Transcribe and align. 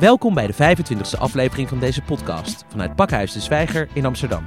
Welkom 0.00 0.34
bij 0.34 0.46
de 0.46 0.54
25e 0.54 1.18
aflevering 1.18 1.68
van 1.68 1.78
deze 1.78 2.02
podcast 2.02 2.64
vanuit 2.68 2.96
Pakhuis 2.96 3.32
de 3.32 3.40
Zwijger 3.40 3.88
in 3.92 4.04
Amsterdam. 4.04 4.46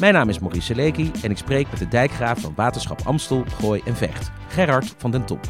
Mijn 0.00 0.12
naam 0.12 0.28
is 0.28 0.38
Maurice 0.38 0.66
Seleki 0.66 1.10
en 1.22 1.30
ik 1.30 1.36
spreek 1.36 1.70
met 1.70 1.78
de 1.78 1.88
dijkgraaf 1.88 2.40
van 2.40 2.54
Waterschap 2.54 3.00
Amstel, 3.04 3.44
Gooi 3.60 3.82
en 3.84 3.96
Vecht, 3.96 4.30
Gerard 4.48 4.94
van 4.98 5.10
den 5.10 5.26
Top. 5.26 5.40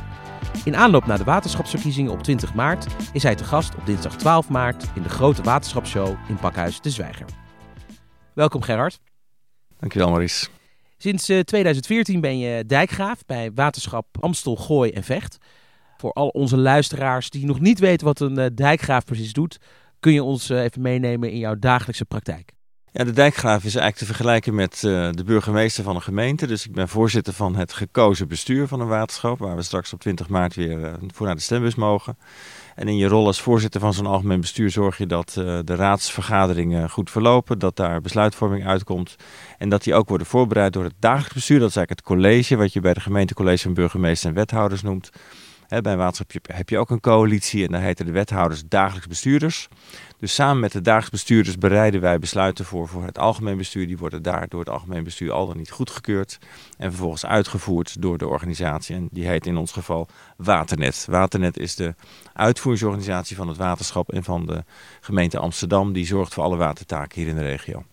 In 0.65 0.77
aanloop 0.77 1.07
naar 1.07 1.19
de 1.19 1.25
waterschapsverkiezingen 1.25 2.13
op 2.13 2.23
20 2.23 2.55
maart 2.55 2.87
is 3.13 3.23
hij 3.23 3.35
te 3.35 3.45
gast 3.45 3.75
op 3.75 3.87
dinsdag 3.87 4.17
12 4.17 4.49
maart 4.49 4.85
in 4.95 5.03
de 5.03 5.09
grote 5.09 5.43
waterschapsshow 5.43 6.17
in 6.29 6.37
Pakhuis 6.37 6.81
de 6.81 6.91
Zwijger. 6.91 7.27
Welkom 8.35 8.63
Gerard. 8.63 9.01
Dankjewel 9.79 10.09
Maurice. 10.09 10.49
Sinds 10.99 11.25
2014 11.25 12.15
eh, 12.15 12.21
ben 12.21 12.39
je 12.39 12.67
dijkgraaf 12.67 13.25
bij 13.27 13.53
Waterschap 13.55 14.07
Amstel, 14.21 14.57
Gooi 14.57 14.91
en 14.91 15.05
Vecht. 15.05 15.39
Voor 15.97 16.13
al 16.13 16.29
onze 16.29 16.57
luisteraars 16.57 17.31
die 17.31 17.47
nog 17.47 17.61
niet 17.61 17.79
weten 17.79 18.07
wat 18.07 18.21
een 18.21 18.39
eh, 18.39 18.47
dijkgraaf 18.55 19.05
precies 19.05 19.33
doet, 19.33 19.59
kun 20.01 20.13
je 20.13 20.23
ons 20.23 20.51
eh, 20.51 20.63
even 20.63 20.83
meenemen 20.83 21.31
in 21.31 21.39
jouw 21.39 21.59
dagelijkse 21.59 22.05
praktijk. 22.05 22.55
Ja, 22.93 23.05
de 23.05 23.13
dijkgraaf 23.13 23.57
is 23.57 23.75
eigenlijk 23.75 23.97
te 23.97 24.05
vergelijken 24.05 24.55
met 24.55 24.83
uh, 24.85 25.11
de 25.11 25.25
burgemeester 25.25 25.85
van 25.85 25.95
een 25.95 26.03
gemeente. 26.03 26.47
Dus 26.47 26.67
ik 26.67 26.73
ben 26.73 26.89
voorzitter 26.89 27.33
van 27.33 27.57
het 27.57 27.73
gekozen 27.73 28.29
bestuur 28.29 28.69
van 28.69 28.81
een 28.81 28.87
waterschap, 28.87 29.39
waar 29.39 29.57
we 29.57 29.63
straks 29.63 29.93
op 29.93 30.01
20 30.01 30.29
maart 30.29 30.55
weer 30.55 30.99
voor 31.15 31.27
naar 31.27 31.35
de 31.35 31.41
stembus 31.41 31.75
mogen. 31.75 32.19
En 32.75 32.89
in 32.89 32.97
je 32.97 33.07
rol 33.07 33.27
als 33.27 33.41
voorzitter 33.41 33.81
van 33.81 33.95
zo'n 33.95 34.07
algemeen 34.07 34.41
bestuur 34.41 34.71
zorg 34.71 34.99
je 34.99 35.07
dat 35.07 35.33
de 35.65 35.75
raadsvergaderingen 35.75 36.91
goed 36.91 37.11
verlopen, 37.11 37.59
dat 37.59 37.77
daar 37.77 38.01
besluitvorming 38.01 38.67
uitkomt 38.67 39.17
en 39.59 39.69
dat 39.69 39.83
die 39.83 39.95
ook 39.95 40.09
worden 40.09 40.27
voorbereid 40.27 40.73
door 40.73 40.85
het 40.85 40.95
dagelijks 40.99 41.35
bestuur. 41.35 41.59
Dat 41.59 41.69
is 41.69 41.77
eigenlijk 41.77 42.07
het 42.07 42.17
college, 42.17 42.57
wat 42.57 42.73
je 42.73 42.81
bij 42.81 42.95
de 42.95 43.01
gemeentecollege 43.01 43.63
van 43.63 43.75
burgemeester 43.75 44.29
en 44.29 44.35
wethouders 44.35 44.83
noemt. 44.83 45.11
Bij 45.69 45.97
waterschap 45.97 46.47
heb 46.53 46.69
je 46.69 46.79
ook 46.79 46.91
een 46.91 47.01
coalitie 47.01 47.65
en 47.65 47.73
daar 47.73 47.81
heten 47.81 48.07
de 48.07 48.13
wethouders 48.13 48.63
dagelijks 48.69 49.07
bestuurders. 49.07 49.69
Dus 50.19 50.35
samen 50.35 50.61
met 50.61 50.73
de 50.73 50.81
dagelijks 50.81 51.11
bestuurders 51.11 51.59
bereiden 51.59 52.01
wij 52.01 52.19
besluiten 52.19 52.65
voor 52.65 52.89
voor 52.89 53.05
het 53.05 53.19
algemeen 53.19 53.57
bestuur. 53.57 53.87
Die 53.87 53.99
worden 53.99 54.23
daar 54.23 54.49
door 54.49 54.61
het 54.61 54.69
algemeen 54.69 55.05
bestuur 55.05 55.33
al 55.33 55.47
dan 55.47 55.57
niet 55.57 55.71
goedgekeurd 55.71 56.39
en 56.79 56.91
vervolgens 56.91 57.27
uitgevoerd 57.27 58.03
door 58.03 58.19
de 58.19 58.27
organisatie. 58.27 58.97
En 58.97 59.09
die 59.11 59.27
heet 59.27 59.47
in 59.47 59.57
ons 59.57 59.73
geval 59.73 60.09
Waternet. 60.37 61.07
Waternet 61.11 61.59
is 61.59 61.75
de 61.75 61.95
uitvoeringsorganisatie 62.33 63.37
van 63.37 63.49
het 63.49 63.57
waterschap 63.57 64.13
en 64.13 64.25
van 64.25 64.47
de 64.47 64.65
gemeente 65.01 65.39
Amsterdam. 65.39 65.93
Die 65.93 66.07
zorgt 66.07 66.35
voor 66.35 66.45
alle 66.45 66.57
watertaken 66.57 67.21
hier 67.21 67.31
in 67.31 67.37
de 67.37 67.43
regio. 67.43 67.85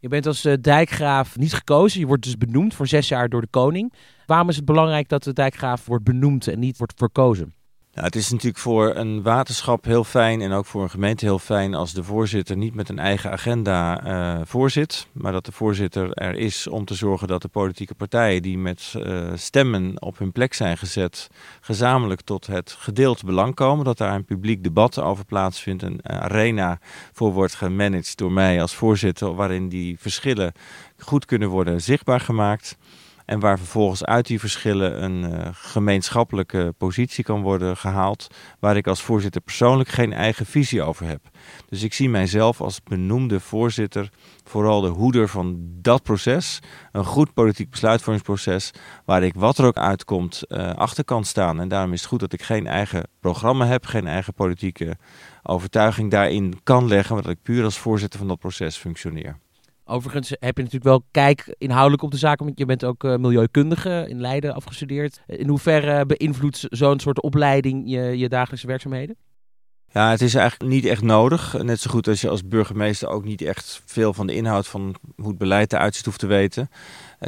Je 0.00 0.08
bent 0.08 0.26
als 0.26 0.44
uh, 0.44 0.54
dijkgraaf 0.60 1.38
niet 1.38 1.54
gekozen. 1.54 2.00
Je 2.00 2.06
wordt 2.06 2.24
dus 2.24 2.36
benoemd 2.36 2.74
voor 2.74 2.86
zes 2.86 3.08
jaar 3.08 3.28
door 3.28 3.40
de 3.40 3.46
koning. 3.50 3.92
Waarom 4.26 4.48
is 4.48 4.56
het 4.56 4.64
belangrijk 4.64 5.08
dat 5.08 5.22
de 5.22 5.32
dijkgraaf 5.32 5.86
wordt 5.86 6.04
benoemd 6.04 6.46
en 6.48 6.58
niet 6.58 6.78
wordt 6.78 6.92
verkozen? 6.96 7.54
Nou, 7.94 8.06
het 8.06 8.16
is 8.16 8.30
natuurlijk 8.30 8.58
voor 8.58 8.96
een 8.96 9.22
waterschap 9.22 9.84
heel 9.84 10.04
fijn 10.04 10.40
en 10.40 10.52
ook 10.52 10.66
voor 10.66 10.82
een 10.82 10.90
gemeente 10.90 11.24
heel 11.24 11.38
fijn 11.38 11.74
als 11.74 11.92
de 11.92 12.04
voorzitter 12.04 12.56
niet 12.56 12.74
met 12.74 12.88
een 12.88 12.98
eigen 12.98 13.30
agenda 13.30 14.06
uh, 14.06 14.40
voorzit, 14.44 15.06
maar 15.12 15.32
dat 15.32 15.44
de 15.44 15.52
voorzitter 15.52 16.12
er 16.12 16.34
is 16.34 16.66
om 16.66 16.84
te 16.84 16.94
zorgen 16.94 17.28
dat 17.28 17.42
de 17.42 17.48
politieke 17.48 17.94
partijen 17.94 18.42
die 18.42 18.58
met 18.58 18.94
uh, 18.96 19.30
stemmen 19.34 20.02
op 20.02 20.18
hun 20.18 20.32
plek 20.32 20.54
zijn 20.54 20.78
gezet, 20.78 21.28
gezamenlijk 21.60 22.20
tot 22.20 22.46
het 22.46 22.76
gedeeld 22.78 23.24
belang 23.24 23.54
komen, 23.54 23.84
dat 23.84 23.98
daar 23.98 24.14
een 24.14 24.24
publiek 24.24 24.62
debat 24.62 24.98
over 24.98 25.24
plaatsvindt, 25.24 25.82
een 25.82 26.00
arena 26.02 26.78
voor 27.12 27.32
wordt 27.32 27.54
gemanaged 27.54 28.16
door 28.16 28.32
mij 28.32 28.60
als 28.60 28.74
voorzitter, 28.74 29.34
waarin 29.34 29.68
die 29.68 29.98
verschillen 29.98 30.52
goed 30.98 31.24
kunnen 31.24 31.48
worden 31.48 31.80
zichtbaar 31.80 32.20
gemaakt. 32.20 32.76
En 33.30 33.40
waar 33.40 33.58
vervolgens 33.58 34.04
uit 34.04 34.26
die 34.26 34.40
verschillen 34.40 35.02
een 35.02 35.32
uh, 35.32 35.48
gemeenschappelijke 35.52 36.74
positie 36.78 37.24
kan 37.24 37.42
worden 37.42 37.76
gehaald. 37.76 38.26
Waar 38.58 38.76
ik 38.76 38.86
als 38.86 39.02
voorzitter 39.02 39.40
persoonlijk 39.40 39.88
geen 39.88 40.12
eigen 40.12 40.46
visie 40.46 40.82
over 40.82 41.06
heb. 41.06 41.20
Dus 41.68 41.82
ik 41.82 41.92
zie 41.92 42.08
mijzelf 42.08 42.60
als 42.60 42.82
benoemde 42.82 43.40
voorzitter 43.40 44.10
vooral 44.44 44.80
de 44.80 44.88
hoeder 44.88 45.28
van 45.28 45.58
dat 45.60 46.02
proces. 46.02 46.58
Een 46.92 47.04
goed 47.04 47.34
politiek 47.34 47.70
besluitvormingsproces. 47.70 48.70
Waar 49.04 49.22
ik 49.22 49.34
wat 49.34 49.58
er 49.58 49.64
ook 49.64 49.78
uitkomt 49.78 50.42
uh, 50.48 50.74
achter 50.74 51.04
kan 51.04 51.24
staan. 51.24 51.60
En 51.60 51.68
daarom 51.68 51.92
is 51.92 52.00
het 52.00 52.08
goed 52.08 52.20
dat 52.20 52.32
ik 52.32 52.42
geen 52.42 52.66
eigen 52.66 53.08
programma 53.20 53.66
heb. 53.66 53.86
Geen 53.86 54.06
eigen 54.06 54.34
politieke 54.34 54.96
overtuiging 55.42 56.10
daarin 56.10 56.60
kan 56.62 56.86
leggen. 56.86 57.14
Maar 57.14 57.22
dat 57.22 57.32
ik 57.32 57.42
puur 57.42 57.64
als 57.64 57.78
voorzitter 57.78 58.18
van 58.18 58.28
dat 58.28 58.38
proces 58.38 58.76
functioneer. 58.76 59.38
Overigens 59.90 60.30
heb 60.30 60.56
je 60.56 60.62
natuurlijk 60.62 60.84
wel 60.84 61.04
kijk 61.10 61.54
inhoudelijk 61.58 62.02
op 62.02 62.10
de 62.10 62.16
zaken, 62.16 62.44
want 62.44 62.58
je 62.58 62.64
bent 62.64 62.84
ook 62.84 63.04
uh, 63.04 63.16
milieukundige 63.16 64.06
in 64.08 64.20
Leiden 64.20 64.54
afgestudeerd. 64.54 65.22
In 65.26 65.48
hoeverre 65.48 66.06
beïnvloedt 66.06 66.66
zo'n 66.68 67.00
soort 67.00 67.20
opleiding 67.20 67.82
je, 67.86 68.18
je 68.18 68.28
dagelijkse 68.28 68.66
werkzaamheden? 68.66 69.16
Ja, 69.92 70.10
het 70.10 70.20
is 70.20 70.34
eigenlijk 70.34 70.72
niet 70.72 70.84
echt 70.84 71.02
nodig. 71.02 71.62
Net 71.62 71.80
zo 71.80 71.90
goed 71.90 72.08
als 72.08 72.20
je 72.20 72.28
als 72.28 72.48
burgemeester 72.48 73.08
ook 73.08 73.24
niet 73.24 73.42
echt 73.42 73.82
veel 73.84 74.12
van 74.12 74.26
de 74.26 74.34
inhoud 74.34 74.66
van 74.66 74.94
hoe 75.16 75.28
het 75.28 75.38
beleid 75.38 75.72
eruit 75.72 75.94
ziet 75.94 76.04
hoeft 76.04 76.18
te 76.18 76.26
weten. 76.26 76.70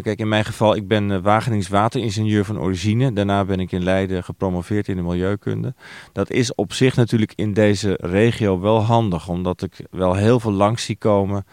Kijk, 0.03 0.19
in 0.19 0.29
mijn 0.29 0.45
geval, 0.45 0.77
ik 0.77 0.89
ben 0.89 1.11
uh, 1.11 1.19
Wagenings 1.19 1.69
wateringenieur 1.69 2.45
van 2.45 2.61
origine. 2.61 3.13
Daarna 3.13 3.45
ben 3.45 3.61
ik 3.61 3.73
in 3.73 3.83
Leiden 3.83 4.25
gepromoveerd 4.25 4.89
in 4.89 4.97
de 4.97 5.03
milieukunde. 5.03 5.75
Dat 6.13 6.31
is 6.31 6.55
op 6.55 6.73
zich 6.73 6.97
natuurlijk 6.97 7.33
in 7.37 7.53
deze 7.53 7.99
regio 8.01 8.61
wel 8.61 8.83
handig, 8.83 9.29
omdat 9.29 9.63
ik 9.63 9.87
wel 9.91 10.15
heel 10.15 10.41
veel 10.41 10.53
langs 10.53 10.85
zie 10.85 10.97
komen 10.97 11.45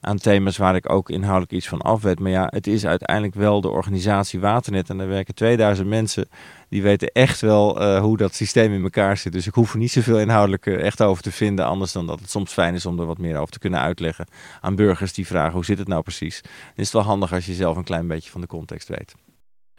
aan 0.00 0.18
thema's 0.18 0.56
waar 0.56 0.76
ik 0.76 0.90
ook 0.90 1.10
inhoudelijk 1.10 1.52
iets 1.52 1.68
van 1.68 1.80
af 1.80 2.02
weet. 2.02 2.20
Maar 2.20 2.30
ja, 2.30 2.46
het 2.50 2.66
is 2.66 2.86
uiteindelijk 2.86 3.34
wel 3.34 3.60
de 3.60 3.68
organisatie 3.68 4.40
Waternet. 4.40 4.90
En 4.90 4.98
daar 4.98 5.08
werken 5.08 5.34
2000 5.34 5.88
mensen. 5.88 6.28
Die 6.68 6.82
weten 6.82 7.08
echt 7.12 7.40
wel 7.40 7.82
uh, 7.82 8.00
hoe 8.00 8.16
dat 8.16 8.34
systeem 8.34 8.72
in 8.72 8.82
elkaar 8.82 9.16
zit. 9.16 9.32
Dus 9.32 9.46
ik 9.46 9.54
hoef 9.54 9.72
er 9.72 9.78
niet 9.78 9.92
zoveel 9.92 10.20
inhoudelijk 10.20 10.66
uh, 10.66 10.84
echt 10.84 11.02
over 11.02 11.22
te 11.22 11.32
vinden. 11.32 11.64
Anders 11.64 11.92
dan 11.92 12.06
dat 12.06 12.20
het 12.20 12.30
soms 12.30 12.52
fijn 12.52 12.74
is 12.74 12.86
om 12.86 13.00
er 13.00 13.06
wat 13.06 13.18
meer 13.18 13.36
over 13.36 13.52
te 13.52 13.58
kunnen 13.58 13.80
uitleggen 13.80 14.26
aan 14.60 14.76
burgers 14.76 15.12
die 15.12 15.26
vragen 15.26 15.52
hoe 15.52 15.64
zit 15.64 15.78
het 15.78 15.88
nou 15.88 16.02
precies. 16.02 16.40
Dan 16.42 16.52
is 16.76 16.84
het 16.84 16.92
wel 16.92 17.02
handig 17.02 17.32
als 17.32 17.46
je 17.46 17.54
zelf 17.54 17.76
een 17.76 17.84
klein 17.84 18.06
beetje 18.06 18.30
van 18.30 18.40
de 18.40 18.46
context 18.46 18.88
weet 18.88 19.25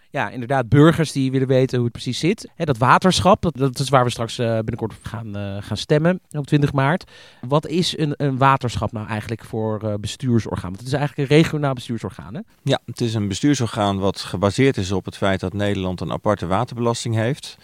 ja, 0.09 0.29
inderdaad, 0.29 0.69
burgers 0.69 1.11
die 1.11 1.31
willen 1.31 1.47
weten 1.47 1.75
hoe 1.75 1.85
het 1.85 1.93
precies 1.93 2.19
zit. 2.19 2.49
Dat 2.55 2.77
waterschap, 2.77 3.41
dat, 3.41 3.57
dat 3.57 3.79
is 3.79 3.89
waar 3.89 4.03
we 4.03 4.09
straks 4.09 4.39
uh, 4.39 4.53
binnenkort 4.55 4.93
gaan, 5.01 5.37
uh, 5.37 5.57
gaan 5.59 5.77
stemmen 5.77 6.19
op 6.31 6.47
20 6.47 6.73
maart. 6.73 7.11
Wat 7.41 7.67
is 7.67 7.97
een, 7.97 8.13
een 8.17 8.37
waterschap 8.37 8.91
nou 8.91 9.07
eigenlijk 9.07 9.43
voor 9.43 9.81
uh, 9.83 9.93
bestuursorgaan? 9.99 10.69
Want 10.69 10.79
het 10.79 10.87
is 10.87 10.93
eigenlijk 10.93 11.29
een 11.29 11.37
regionaal 11.37 11.73
bestuursorgaan, 11.73 12.33
hè? 12.33 12.41
Ja, 12.63 12.79
het 12.85 13.01
is 13.01 13.13
een 13.13 13.27
bestuursorgaan 13.27 13.99
wat 13.99 14.19
gebaseerd 14.19 14.77
is 14.77 14.91
op 14.91 15.05
het 15.05 15.17
feit 15.17 15.39
dat 15.39 15.53
Nederland 15.53 16.01
een 16.01 16.11
aparte 16.11 16.47
waterbelasting 16.47 17.15
heeft. 17.15 17.57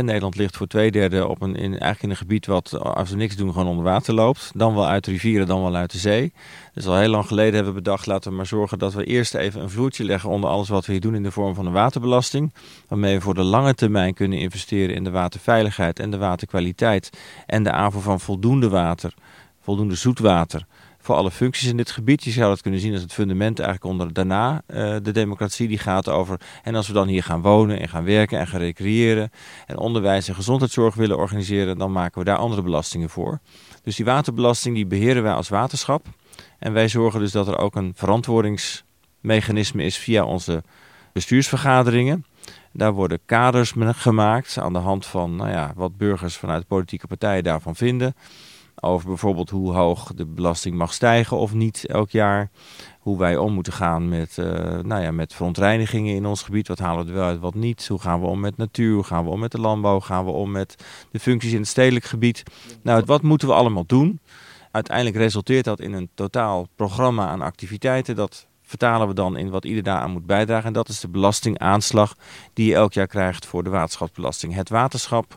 Nederland 0.00 0.36
ligt 0.36 0.56
voor 0.56 0.66
twee 0.66 0.90
derde 0.90 1.26
op 1.26 1.42
een, 1.42 1.56
in, 1.56 1.70
eigenlijk 1.70 2.02
in 2.02 2.10
een 2.10 2.16
gebied 2.16 2.46
wat, 2.46 2.78
als 2.78 3.10
we 3.10 3.16
niks 3.16 3.36
doen, 3.36 3.52
gewoon 3.52 3.68
onder 3.68 3.84
water 3.84 4.14
loopt. 4.14 4.50
Dan 4.54 4.74
wel 4.74 4.86
uit 4.86 5.04
de 5.04 5.10
rivieren, 5.10 5.46
dan 5.46 5.62
wel 5.62 5.74
uit 5.74 5.90
de 5.90 5.98
zee. 5.98 6.32
Dus 6.74 6.86
al 6.86 6.96
heel 6.96 7.08
lang 7.08 7.26
geleden 7.26 7.54
hebben 7.54 7.74
we 7.74 7.80
bedacht, 7.82 8.06
laten 8.06 8.30
we 8.30 8.36
maar 8.36 8.46
zorgen 8.46 8.78
dat 8.78 8.94
we 8.94 9.04
eerst 9.04 9.34
even 9.34 9.60
een 9.60 9.70
vloertje 9.70 10.04
leggen 10.04 10.30
onder 10.30 10.50
alles 10.50 10.68
wat 10.68 10.86
we 10.86 10.92
hier 10.92 11.00
doen 11.00 11.14
in 11.14 11.22
de 11.22 11.30
vorm 11.30 11.54
van 11.54 11.66
een 11.66 11.72
waterbelasting. 11.72 12.52
Waarmee 12.88 13.14
we 13.14 13.20
voor 13.20 13.34
de 13.34 13.42
lange 13.42 13.74
termijn 13.74 14.14
kunnen 14.14 14.38
investeren 14.38 14.94
in 14.94 15.04
de 15.04 15.10
waterveiligheid 15.10 15.98
en 15.98 16.10
de 16.10 16.18
waterkwaliteit. 16.18 17.10
En 17.46 17.62
de 17.62 17.70
aanvoer 17.70 18.02
van 18.02 18.20
voldoende 18.20 18.68
water, 18.68 19.14
voldoende 19.60 19.94
zoetwater 19.94 20.66
voor 21.02 21.14
alle 21.14 21.30
functies 21.30 21.68
in 21.68 21.76
dit 21.76 21.90
gebied. 21.90 22.24
Je 22.24 22.30
zou 22.30 22.48
dat 22.48 22.60
kunnen 22.60 22.80
zien 22.80 22.92
als 22.92 23.02
het 23.02 23.12
fundament 23.12 23.58
eigenlijk 23.58 23.90
onder 23.90 24.12
daarna 24.12 24.62
uh, 24.66 24.96
de 25.02 25.10
democratie 25.10 25.68
die 25.68 25.78
gaat 25.78 26.08
over. 26.08 26.40
En 26.62 26.74
als 26.74 26.86
we 26.86 26.92
dan 26.92 27.08
hier 27.08 27.22
gaan 27.22 27.40
wonen 27.40 27.80
en 27.80 27.88
gaan 27.88 28.04
werken 28.04 28.38
en 28.38 28.46
gaan 28.46 28.60
recreëren 28.60 29.30
en 29.66 29.76
onderwijs 29.76 30.28
en 30.28 30.34
gezondheidszorg 30.34 30.94
willen 30.94 31.16
organiseren, 31.16 31.78
dan 31.78 31.92
maken 31.92 32.18
we 32.18 32.24
daar 32.24 32.36
andere 32.36 32.62
belastingen 32.62 33.10
voor. 33.10 33.40
Dus 33.82 33.96
die 33.96 34.04
waterbelasting 34.04 34.74
die 34.74 34.86
beheren 34.86 35.22
wij 35.22 35.32
als 35.32 35.48
waterschap. 35.48 36.06
En 36.58 36.72
wij 36.72 36.88
zorgen 36.88 37.20
dus 37.20 37.32
dat 37.32 37.48
er 37.48 37.58
ook 37.58 37.76
een 37.76 37.92
verantwoordingsmechanisme 37.96 39.82
is 39.82 39.96
via 39.96 40.24
onze 40.24 40.62
bestuursvergaderingen. 41.12 42.24
Daar 42.72 42.92
worden 42.92 43.20
kaders 43.26 43.74
gemaakt 43.76 44.58
aan 44.58 44.72
de 44.72 44.78
hand 44.78 45.06
van 45.06 45.36
nou 45.36 45.50
ja, 45.50 45.72
wat 45.74 45.96
burgers 45.96 46.36
vanuit 46.36 46.66
politieke 46.66 47.06
partijen 47.06 47.44
daarvan 47.44 47.76
vinden. 47.76 48.14
Over 48.84 49.08
bijvoorbeeld 49.08 49.50
hoe 49.50 49.72
hoog 49.72 50.12
de 50.14 50.26
belasting 50.26 50.76
mag 50.76 50.92
stijgen 50.92 51.36
of 51.36 51.54
niet 51.54 51.86
elk 51.86 52.10
jaar. 52.10 52.50
Hoe 52.98 53.18
wij 53.18 53.36
om 53.36 53.52
moeten 53.52 53.72
gaan 53.72 54.08
met, 54.08 54.36
uh, 54.36 54.46
nou 54.78 55.02
ja, 55.02 55.10
met 55.10 55.34
verontreinigingen 55.34 56.14
in 56.14 56.26
ons 56.26 56.42
gebied. 56.42 56.68
Wat 56.68 56.78
halen 56.78 57.04
we 57.04 57.10
er 57.10 57.16
wel 57.16 57.26
uit, 57.26 57.40
wat 57.40 57.54
niet. 57.54 57.88
Hoe 57.88 57.98
gaan 57.98 58.20
we 58.20 58.26
om 58.26 58.40
met 58.40 58.56
natuur? 58.56 58.94
Hoe 58.94 59.04
gaan 59.04 59.24
we 59.24 59.30
om 59.30 59.40
met 59.40 59.52
de 59.52 59.60
landbouw? 59.60 60.00
Gaan 60.00 60.24
we 60.24 60.30
om 60.30 60.50
met 60.50 60.84
de 61.10 61.18
functies 61.18 61.52
in 61.52 61.58
het 61.58 61.68
stedelijk 61.68 62.04
gebied? 62.04 62.42
Nou, 62.82 63.02
wat 63.06 63.22
moeten 63.22 63.48
we 63.48 63.54
allemaal 63.54 63.86
doen? 63.86 64.20
Uiteindelijk 64.70 65.16
resulteert 65.16 65.64
dat 65.64 65.80
in 65.80 65.92
een 65.92 66.08
totaal 66.14 66.66
programma 66.76 67.28
aan 67.28 67.42
activiteiten. 67.42 68.16
Dat 68.16 68.46
vertalen 68.62 69.08
we 69.08 69.14
dan 69.14 69.36
in 69.36 69.50
wat 69.50 69.64
ieder 69.64 69.82
daaraan 69.82 70.10
moet 70.10 70.26
bijdragen. 70.26 70.66
En 70.66 70.72
dat 70.72 70.88
is 70.88 71.00
de 71.00 71.08
belastingaanslag 71.08 72.14
die 72.52 72.66
je 72.66 72.74
elk 72.74 72.92
jaar 72.92 73.06
krijgt 73.06 73.46
voor 73.46 73.62
de 73.62 73.70
waterschapsbelasting. 73.70 74.54
Het 74.54 74.68
waterschap 74.68 75.36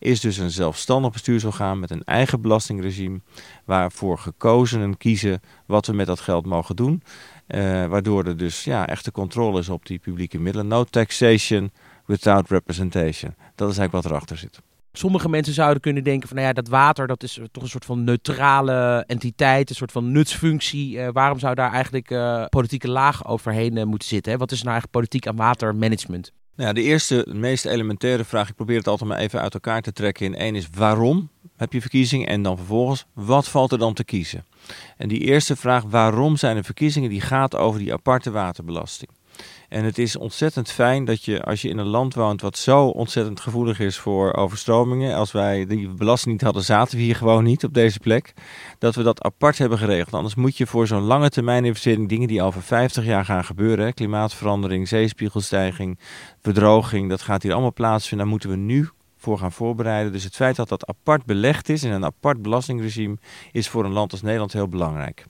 is 0.00 0.20
dus 0.20 0.36
een 0.36 0.50
zelfstandig 0.50 1.12
bestuursorgaan 1.12 1.78
met 1.78 1.90
een 1.90 2.04
eigen 2.04 2.40
belastingregime, 2.40 3.20
waarvoor 3.64 4.18
gekozenen 4.18 4.96
kiezen 4.96 5.40
wat 5.66 5.86
we 5.86 5.92
met 5.92 6.06
dat 6.06 6.20
geld 6.20 6.46
mogen 6.46 6.76
doen. 6.76 7.02
Uh, 7.48 7.86
waardoor 7.86 8.24
er 8.24 8.36
dus 8.36 8.64
ja, 8.64 8.86
echte 8.86 9.12
controle 9.12 9.58
is 9.58 9.68
op 9.68 9.86
die 9.86 9.98
publieke 9.98 10.38
middelen. 10.38 10.68
No 10.68 10.84
taxation 10.84 11.70
without 12.06 12.48
representation. 12.48 13.34
Dat 13.54 13.70
is 13.70 13.78
eigenlijk 13.78 13.92
wat 13.92 14.04
erachter 14.04 14.38
zit. 14.38 14.60
Sommige 14.92 15.28
mensen 15.28 15.54
zouden 15.54 15.82
kunnen 15.82 16.04
denken 16.04 16.28
van, 16.28 16.36
nou 16.36 16.48
ja, 16.48 16.54
dat 16.54 16.68
water 16.68 17.06
dat 17.06 17.22
is 17.22 17.40
toch 17.52 17.62
een 17.62 17.68
soort 17.68 17.84
van 17.84 18.04
neutrale 18.04 19.04
entiteit, 19.06 19.70
een 19.70 19.76
soort 19.76 19.92
van 19.92 20.12
nutsfunctie. 20.12 21.10
waarom 21.12 21.38
zou 21.38 21.54
daar 21.54 21.72
eigenlijk 21.72 22.14
politieke 22.48 22.88
laag 22.88 23.26
overheen 23.26 23.88
moeten 23.88 24.08
zitten? 24.08 24.38
Wat 24.38 24.52
is 24.52 24.62
nou 24.62 24.70
eigenlijk 24.70 24.92
politiek 24.92 25.26
aan 25.26 25.36
watermanagement? 25.36 26.32
Nou 26.60 26.72
ja, 26.72 26.80
de 26.80 26.88
eerste, 26.88 27.26
meest 27.32 27.64
elementaire 27.64 28.24
vraag, 28.24 28.48
ik 28.48 28.54
probeer 28.54 28.76
het 28.76 28.88
altijd 28.88 29.08
maar 29.08 29.18
even 29.18 29.40
uit 29.40 29.54
elkaar 29.54 29.82
te 29.82 29.92
trekken 29.92 30.26
in 30.26 30.34
één 30.34 30.54
is 30.54 30.68
waarom 30.74 31.30
heb 31.56 31.72
je 31.72 31.80
verkiezingen 31.80 32.26
en 32.26 32.42
dan 32.42 32.56
vervolgens 32.56 33.06
wat 33.12 33.48
valt 33.48 33.72
er 33.72 33.78
dan 33.78 33.94
te 33.94 34.04
kiezen? 34.04 34.44
En 34.96 35.08
die 35.08 35.18
eerste 35.18 35.56
vraag, 35.56 35.82
waarom 35.82 36.36
zijn 36.36 36.56
er 36.56 36.64
verkiezingen, 36.64 37.10
die 37.10 37.20
gaat 37.20 37.56
over 37.56 37.80
die 37.80 37.92
aparte 37.92 38.30
waterbelasting. 38.30 39.10
En 39.70 39.84
het 39.84 39.98
is 39.98 40.16
ontzettend 40.16 40.70
fijn 40.70 41.04
dat 41.04 41.24
je, 41.24 41.42
als 41.42 41.62
je 41.62 41.68
in 41.68 41.78
een 41.78 41.86
land 41.86 42.14
woont 42.14 42.40
wat 42.40 42.58
zo 42.58 42.86
ontzettend 42.86 43.40
gevoelig 43.40 43.80
is 43.80 43.98
voor 43.98 44.34
overstromingen. 44.34 45.14
Als 45.14 45.32
wij 45.32 45.66
die 45.66 45.88
belasting 45.88 46.32
niet 46.32 46.42
hadden, 46.42 46.62
zaten 46.62 46.96
we 46.96 47.02
hier 47.02 47.16
gewoon 47.16 47.44
niet 47.44 47.64
op 47.64 47.74
deze 47.74 47.98
plek. 47.98 48.32
Dat 48.78 48.94
we 48.94 49.02
dat 49.02 49.22
apart 49.22 49.58
hebben 49.58 49.78
geregeld. 49.78 50.14
Anders 50.14 50.34
moet 50.34 50.56
je 50.56 50.66
voor 50.66 50.86
zo'n 50.86 51.02
lange 51.02 51.28
termijn 51.28 51.64
investering, 51.64 52.08
dingen 52.08 52.28
die 52.28 52.42
over 52.42 52.62
50 52.62 53.04
jaar 53.04 53.24
gaan 53.24 53.44
gebeuren. 53.44 53.94
klimaatverandering, 53.94 54.88
zeespiegelstijging, 54.88 55.98
verdroging. 56.40 57.08
Dat 57.08 57.22
gaat 57.22 57.42
hier 57.42 57.52
allemaal 57.52 57.72
plaatsvinden. 57.72 58.18
Daar 58.26 58.36
moeten 58.36 58.50
we 58.50 58.56
nu 58.56 58.88
voor 59.16 59.38
gaan 59.38 59.52
voorbereiden. 59.52 60.12
Dus 60.12 60.24
het 60.24 60.36
feit 60.36 60.56
dat 60.56 60.68
dat 60.68 60.86
apart 60.86 61.24
belegd 61.24 61.68
is 61.68 61.82
in 61.82 61.92
een 61.92 62.04
apart 62.04 62.42
belastingregime 62.42 63.16
is 63.52 63.68
voor 63.68 63.84
een 63.84 63.92
land 63.92 64.12
als 64.12 64.22
Nederland 64.22 64.52
heel 64.52 64.68
belangrijk. 64.68 65.24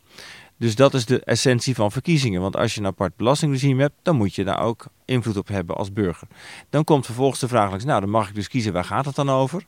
Dus 0.61 0.75
dat 0.75 0.95
is 0.95 1.05
de 1.05 1.21
essentie 1.21 1.75
van 1.75 1.93
verkiezingen. 1.93 2.41
Want 2.41 2.57
als 2.57 2.75
je 2.75 2.81
een 2.81 2.87
apart 2.87 3.17
belastingregime 3.17 3.83
hebt, 3.83 3.95
dan 4.03 4.17
moet 4.17 4.35
je 4.35 4.45
daar 4.45 4.63
ook 4.63 4.87
invloed 5.05 5.37
op 5.37 5.49
hebben 5.49 5.77
als 5.77 5.93
burger. 5.93 6.29
Dan 6.71 6.85
komt 6.85 7.07
vervolgens 7.07 7.41
de 7.41 7.49
vraag 7.49 7.85
nou 7.85 8.01
dan 8.01 8.11
mag 8.11 8.29
ik 8.29 8.35
dus 8.35 8.49
kiezen, 8.49 8.73
waar 8.73 8.85
gaat 8.85 9.05
het 9.05 9.15
dan 9.15 9.31
over? 9.31 9.65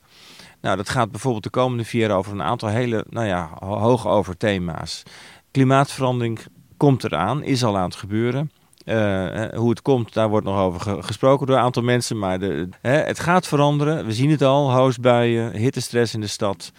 Nou, 0.60 0.76
dat 0.76 0.88
gaat 0.88 1.10
bijvoorbeeld 1.10 1.44
de 1.44 1.50
komende 1.50 1.84
vier 1.84 2.00
jaar 2.00 2.16
over 2.16 2.32
een 2.32 2.42
aantal 2.42 2.68
hele, 2.68 3.04
nou 3.10 3.26
ja, 3.26 3.50
hoog 3.58 4.06
over 4.06 4.36
thema's. 4.36 5.02
Klimaatverandering 5.50 6.38
komt 6.76 7.04
eraan, 7.04 7.42
is 7.42 7.64
al 7.64 7.76
aan 7.76 7.84
het 7.84 7.96
gebeuren. 7.96 8.50
Uh, 8.84 9.44
hoe 9.54 9.70
het 9.70 9.82
komt, 9.82 10.12
daar 10.12 10.28
wordt 10.28 10.46
nog 10.46 10.58
over 10.58 11.04
gesproken 11.04 11.46
door 11.46 11.56
een 11.56 11.62
aantal 11.62 11.82
mensen. 11.82 12.18
Maar 12.18 12.38
de, 12.38 12.68
het 12.80 13.20
gaat 13.20 13.46
veranderen. 13.46 14.06
We 14.06 14.12
zien 14.12 14.30
het 14.30 14.42
al. 14.42 14.72
Hoosbuien, 14.72 15.56
hittestress 15.56 16.14
in 16.14 16.20
de 16.20 16.26
stad. 16.26 16.72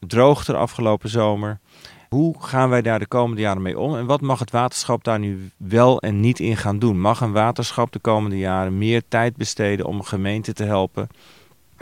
Droogte 0.00 0.56
afgelopen 0.56 1.08
zomer. 1.08 1.60
Hoe 2.08 2.34
gaan 2.38 2.68
wij 2.68 2.82
daar 2.82 2.98
de 2.98 3.06
komende 3.06 3.42
jaren 3.42 3.62
mee 3.62 3.78
om? 3.78 3.96
En 3.96 4.06
wat 4.06 4.20
mag 4.20 4.38
het 4.38 4.50
waterschap 4.50 5.04
daar 5.04 5.18
nu 5.18 5.50
wel 5.56 6.00
en 6.00 6.20
niet 6.20 6.40
in 6.40 6.56
gaan 6.56 6.78
doen? 6.78 7.00
Mag 7.00 7.20
een 7.20 7.32
waterschap 7.32 7.92
de 7.92 7.98
komende 7.98 8.38
jaren 8.38 8.78
meer 8.78 9.02
tijd 9.08 9.36
besteden 9.36 9.86
om 9.86 10.02
gemeenten 10.02 10.54
te 10.54 10.64
helpen? 10.64 11.08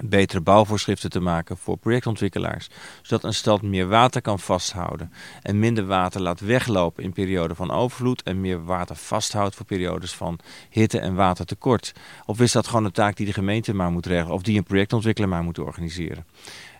betere 0.02 0.40
bouwvoorschriften 0.40 1.10
te 1.10 1.20
maken 1.20 1.56
voor 1.56 1.76
projectontwikkelaars. 1.76 2.68
Zodat 3.02 3.24
een 3.24 3.34
stad 3.34 3.62
meer 3.62 3.88
water 3.88 4.20
kan 4.20 4.38
vasthouden 4.38 5.12
en 5.42 5.58
minder 5.58 5.86
water 5.86 6.20
laat 6.20 6.40
weglopen 6.40 7.04
in 7.04 7.12
perioden 7.12 7.56
van 7.56 7.70
overvloed 7.70 8.22
en 8.22 8.40
meer 8.40 8.64
water 8.64 8.96
vasthoudt 8.96 9.54
voor 9.54 9.66
periodes 9.66 10.14
van 10.14 10.38
hitte 10.70 10.98
en 10.98 11.14
watertekort. 11.14 11.92
Of 12.26 12.40
is 12.40 12.52
dat 12.52 12.66
gewoon 12.66 12.84
een 12.84 12.92
taak 12.92 13.16
die 13.16 13.26
de 13.26 13.32
gemeente 13.32 13.74
maar 13.74 13.90
moet 13.90 14.06
regelen 14.06 14.34
of 14.34 14.42
die 14.42 14.56
een 14.56 14.64
projectontwikkelaar 14.64 15.30
maar 15.30 15.42
moet 15.42 15.58
organiseren? 15.58 16.26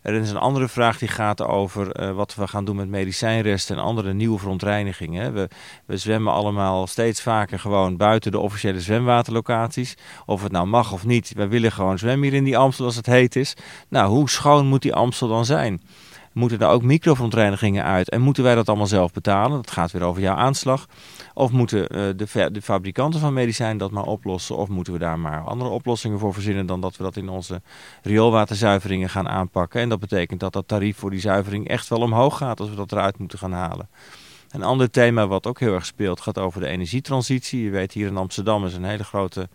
Er 0.04 0.14
is 0.14 0.30
een 0.30 0.36
andere 0.36 0.68
vraag 0.68 0.98
die 0.98 1.08
gaat 1.08 1.42
over 1.42 2.00
uh, 2.00 2.10
wat 2.10 2.34
we 2.34 2.46
gaan 2.46 2.64
doen 2.64 2.76
met 2.76 2.88
medicijnresten 2.88 3.76
en 3.76 3.82
andere 3.82 4.12
nieuwe 4.12 4.38
verontreinigingen. 4.38 5.32
We, 5.32 5.48
we 5.86 5.96
zwemmen 5.96 6.32
allemaal 6.32 6.86
steeds 6.86 7.22
vaker 7.22 7.58
gewoon 7.58 7.96
buiten 7.96 8.30
de 8.30 8.38
officiële 8.38 8.80
zwemwaterlocaties. 8.80 9.96
Of 10.26 10.42
het 10.42 10.52
nou 10.52 10.66
mag 10.66 10.92
of 10.92 11.06
niet. 11.06 11.32
We 11.34 11.48
willen 11.48 11.72
gewoon 11.72 11.98
zwemmen 11.98 12.28
hier 12.28 12.36
in 12.36 12.44
die 12.44 12.58
Amstel 12.58 12.84
als 12.84 12.96
het 12.96 13.06
heet 13.06 13.36
is. 13.36 13.54
Nou, 13.88 14.08
hoe 14.08 14.30
schoon 14.30 14.66
moet 14.66 14.82
die 14.82 14.94
Amstel 14.94 15.28
dan 15.28 15.44
zijn? 15.44 15.82
Moeten 16.34 16.58
daar 16.58 16.70
ook 16.70 16.82
microverontreinigingen 16.82 17.84
uit? 17.84 18.08
En 18.08 18.20
moeten 18.20 18.42
wij 18.42 18.54
dat 18.54 18.69
allemaal 18.69 18.86
zelf 18.86 19.12
betalen? 19.12 19.56
Dat 19.56 19.70
gaat 19.70 19.90
weer 19.90 20.02
over 20.02 20.22
jouw 20.22 20.34
aanslag. 20.34 20.86
Of 21.34 21.50
moeten 21.50 21.81
uh, 21.81 21.86
de, 22.16 22.50
de, 22.52 22.62
fabrikanten 22.62 23.20
van 23.20 23.32
medicijnen 23.32 23.78
dat 23.78 23.90
maar 23.90 24.04
oplossen? 24.04 24.56
Of 24.56 24.69
moeten 24.69 24.92
we 24.92 24.98
daar 24.98 25.19
maar 25.19 25.44
andere 25.44 25.70
oplossingen 25.70 26.19
voor 26.19 26.32
verzinnen 26.32 26.66
dan 26.66 26.81
dat 26.81 26.96
we 26.96 27.02
dat 27.02 27.16
in 27.16 27.28
onze 27.28 27.62
rioolwaterzuiveringen 28.02 29.08
gaan 29.08 29.28
aanpakken? 29.28 29.81
En 29.81 29.88
dat 29.88 30.00
betekent 30.00 30.40
dat 30.40 30.52
dat 30.52 30.69
tarief 30.69 30.96
voor 30.96 31.10
die 31.10 31.20
zuivering 31.20 31.69
echt 31.69 31.88
wel 31.88 32.00
omhoog 32.00 32.37
gaat 32.37 32.60
als 32.60 32.69
we 32.69 32.76
dat 32.76 32.92
eruit 32.92 33.19
moeten 33.19 33.38
gaan 33.38 33.52
halen. 33.52 33.88
Een 34.50 34.62
ander 34.62 34.90
thema 34.90 35.26
wat 35.26 35.46
ook 35.46 35.60
heel 35.60 35.75
erg 35.75 35.87
speelt 35.87 36.20
gaat 36.20 36.38
over 36.38 36.60
de 36.60 36.66
energietransitie. 36.66 37.62
Je 37.62 37.70
weet 37.70 37.92
hier 37.92 38.06
in 38.06 38.16
Amsterdam 38.16 38.66
is 38.66 38.75
een 38.75 38.84
hele 38.84 39.04
grote 39.04 39.48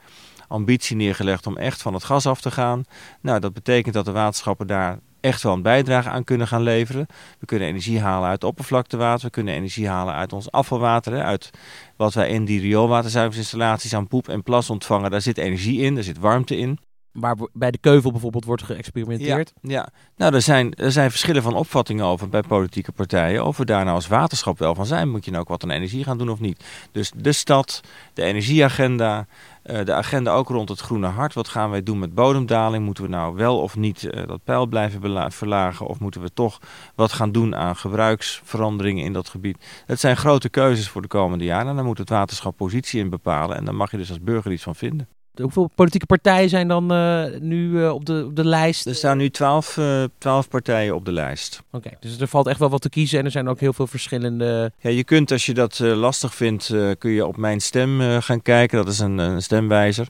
ambitie 0.47 0.95
neergelegd 0.95 1.47
om 1.47 1.57
echt 1.57 1.81
van 1.81 1.93
het 1.93 2.03
gas 2.03 2.25
af 2.25 2.41
te 2.41 2.51
gaan. 2.51 2.83
Nou, 3.21 3.39
dat 3.39 3.53
betekent 3.53 3.93
dat 3.93 4.05
de 4.05 4.11
waterschappen 4.11 4.67
daar 4.67 4.99
echt 5.21 5.43
wel 5.43 5.53
een 5.53 5.61
bijdrage 5.61 6.09
aan 6.09 6.23
kunnen 6.23 6.47
gaan 6.47 6.61
leveren. 6.61 7.05
We 7.39 7.45
kunnen 7.45 7.67
energie 7.67 7.99
halen 7.99 8.29
uit 8.29 8.43
oppervlaktewater. 8.43 9.25
We 9.25 9.31
kunnen 9.31 9.53
energie 9.53 9.87
halen 9.87 10.13
uit 10.13 10.33
ons 10.33 10.51
afvalwater. 10.51 11.21
uit 11.23 11.49
wat 11.95 12.13
wij 12.13 12.29
in 12.29 12.45
die 12.45 12.61
rioolwaterzuiveringsinstallaties 12.61 13.93
aan 13.93 14.07
poep 14.07 14.29
en 14.29 14.43
plas 14.43 14.69
ontvangen. 14.69 15.11
Daar 15.11 15.21
zit 15.21 15.37
energie 15.37 15.81
in, 15.81 15.95
daar 15.95 16.03
zit 16.03 16.19
warmte 16.19 16.57
in. 16.57 16.79
Waar 17.11 17.37
bij 17.53 17.71
de 17.71 17.77
keuvel 17.77 18.11
bijvoorbeeld 18.11 18.45
wordt 18.45 18.63
geëxperimenteerd. 18.63 19.53
Ja, 19.61 19.89
nou 20.15 20.33
er 20.33 20.41
zijn, 20.41 20.73
er 20.73 20.91
zijn 20.91 21.09
verschillen 21.09 21.41
van 21.41 21.55
opvattingen 21.55 22.05
over 22.05 22.29
bij 22.29 22.41
politieke 22.41 22.91
partijen. 22.91 23.45
Of 23.45 23.57
we 23.57 23.65
daar 23.65 23.83
nou 23.83 23.95
als 23.95 24.07
waterschap 24.07 24.59
wel 24.59 24.75
van 24.75 24.85
zijn. 24.85 25.09
Moet 25.09 25.25
je 25.25 25.31
nou 25.31 25.43
ook 25.43 25.49
wat 25.49 25.63
aan 25.63 25.69
energie 25.69 26.03
gaan 26.03 26.17
doen 26.17 26.29
of 26.29 26.39
niet? 26.39 26.63
Dus 26.91 27.11
de 27.15 27.31
stad, 27.31 27.81
de 28.13 28.23
energieagenda, 28.23 29.27
eh, 29.63 29.85
de 29.85 29.93
agenda 29.93 30.31
ook 30.31 30.49
rond 30.49 30.69
het 30.69 30.79
groene 30.79 31.07
hart. 31.07 31.33
Wat 31.33 31.47
gaan 31.47 31.69
wij 31.69 31.83
doen 31.83 31.99
met 31.99 32.13
bodemdaling? 32.13 32.85
Moeten 32.85 33.03
we 33.03 33.09
nou 33.09 33.35
wel 33.35 33.59
of 33.59 33.75
niet 33.75 34.03
uh, 34.03 34.27
dat 34.27 34.43
pijl 34.43 34.65
blijven 34.65 35.31
verlagen? 35.31 35.85
Of 35.85 35.99
moeten 35.99 36.21
we 36.21 36.33
toch 36.33 36.59
wat 36.95 37.11
gaan 37.11 37.31
doen 37.31 37.55
aan 37.55 37.75
gebruiksveranderingen 37.75 39.05
in 39.05 39.13
dat 39.13 39.29
gebied? 39.29 39.83
Het 39.85 39.99
zijn 39.99 40.17
grote 40.17 40.49
keuzes 40.49 40.89
voor 40.89 41.01
de 41.01 41.07
komende 41.07 41.43
jaren. 41.43 41.67
En 41.67 41.75
daar 41.75 41.85
moet 41.85 41.97
het 41.97 42.09
waterschap 42.09 42.57
positie 42.57 42.99
in 42.99 43.09
bepalen. 43.09 43.57
En 43.57 43.65
daar 43.65 43.75
mag 43.75 43.91
je 43.91 43.97
dus 43.97 44.09
als 44.09 44.21
burger 44.21 44.51
iets 44.51 44.63
van 44.63 44.75
vinden. 44.75 45.07
Hoeveel 45.41 45.71
politieke 45.75 46.05
partijen 46.05 46.49
zijn 46.49 46.67
dan 46.67 46.93
uh, 46.93 47.25
nu 47.39 47.69
uh, 47.69 47.93
op, 47.93 48.05
de, 48.05 48.23
op 48.25 48.35
de 48.35 48.45
lijst? 48.45 48.85
Er 48.85 48.95
staan 48.95 49.17
nu 49.17 49.29
twaalf, 49.29 49.77
uh, 49.77 50.03
twaalf 50.17 50.49
partijen 50.49 50.95
op 50.95 51.05
de 51.05 51.11
lijst. 51.11 51.63
Oké, 51.71 51.89
dus 51.99 52.19
er 52.19 52.27
valt 52.27 52.47
echt 52.47 52.59
wel 52.59 52.69
wat 52.69 52.81
te 52.81 52.89
kiezen 52.89 53.19
en 53.19 53.25
er 53.25 53.31
zijn 53.31 53.49
ook 53.49 53.59
heel 53.59 53.73
veel 53.73 53.87
verschillende... 53.87 54.71
Ja, 54.79 54.89
je 54.89 55.03
kunt 55.03 55.31
als 55.31 55.45
je 55.45 55.53
dat 55.53 55.79
lastig 55.79 56.35
vindt, 56.35 56.73
kun 56.97 57.11
je 57.11 57.25
op 57.25 57.37
Mijn 57.37 57.61
Stem 57.61 58.21
gaan 58.21 58.41
kijken. 58.41 58.77
Dat 58.77 58.93
is 58.93 58.99
een, 58.99 59.17
een, 59.17 59.41
stemwijzer. 59.41 60.07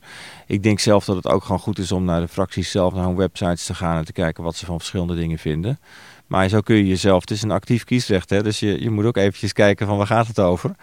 Ik 0.48 0.64
denk 0.64 0.80
zelf 0.80 1.06
dat 1.06 1.16
het 1.16 1.28
ook 1.28 1.44
gewoon 1.44 1.60
goed 1.60 1.80
is 1.80 1.92
om 1.92 2.04
naar 2.06 2.22
de 2.22 2.28
fracties 2.28 2.72
zelf, 2.72 2.94
naar 2.94 3.06
hun 3.06 3.16
websites 3.16 3.66
te 3.66 3.74
gaan 3.74 3.98
en 3.98 4.06
te 4.06 4.14
kijken 4.14 4.44
wat 4.44 4.56
ze 4.56 4.66
van 4.66 4.78
verschillende 4.78 5.16
dingen 5.16 5.38
vinden. 5.38 5.80
Maar 6.30 6.50
zo 6.50 6.62
kun 6.62 6.76
je 6.76 6.88
jezelf, 6.88 7.22
het 7.22 7.32
is 7.32 7.42
een 7.42 7.52
actief 7.52 7.84
kiesrecht, 7.84 8.30
hè, 8.30 8.44
dus 8.44 8.60
je, 8.60 8.82
je 8.82 8.90
moet 8.90 9.06
ook 9.06 9.18
eventjes 9.18 9.54
kijken 9.54 9.88
van 9.88 9.98
waar 9.98 10.08
gaat 10.08 10.28
het 10.28 10.40
over. 10.40 10.76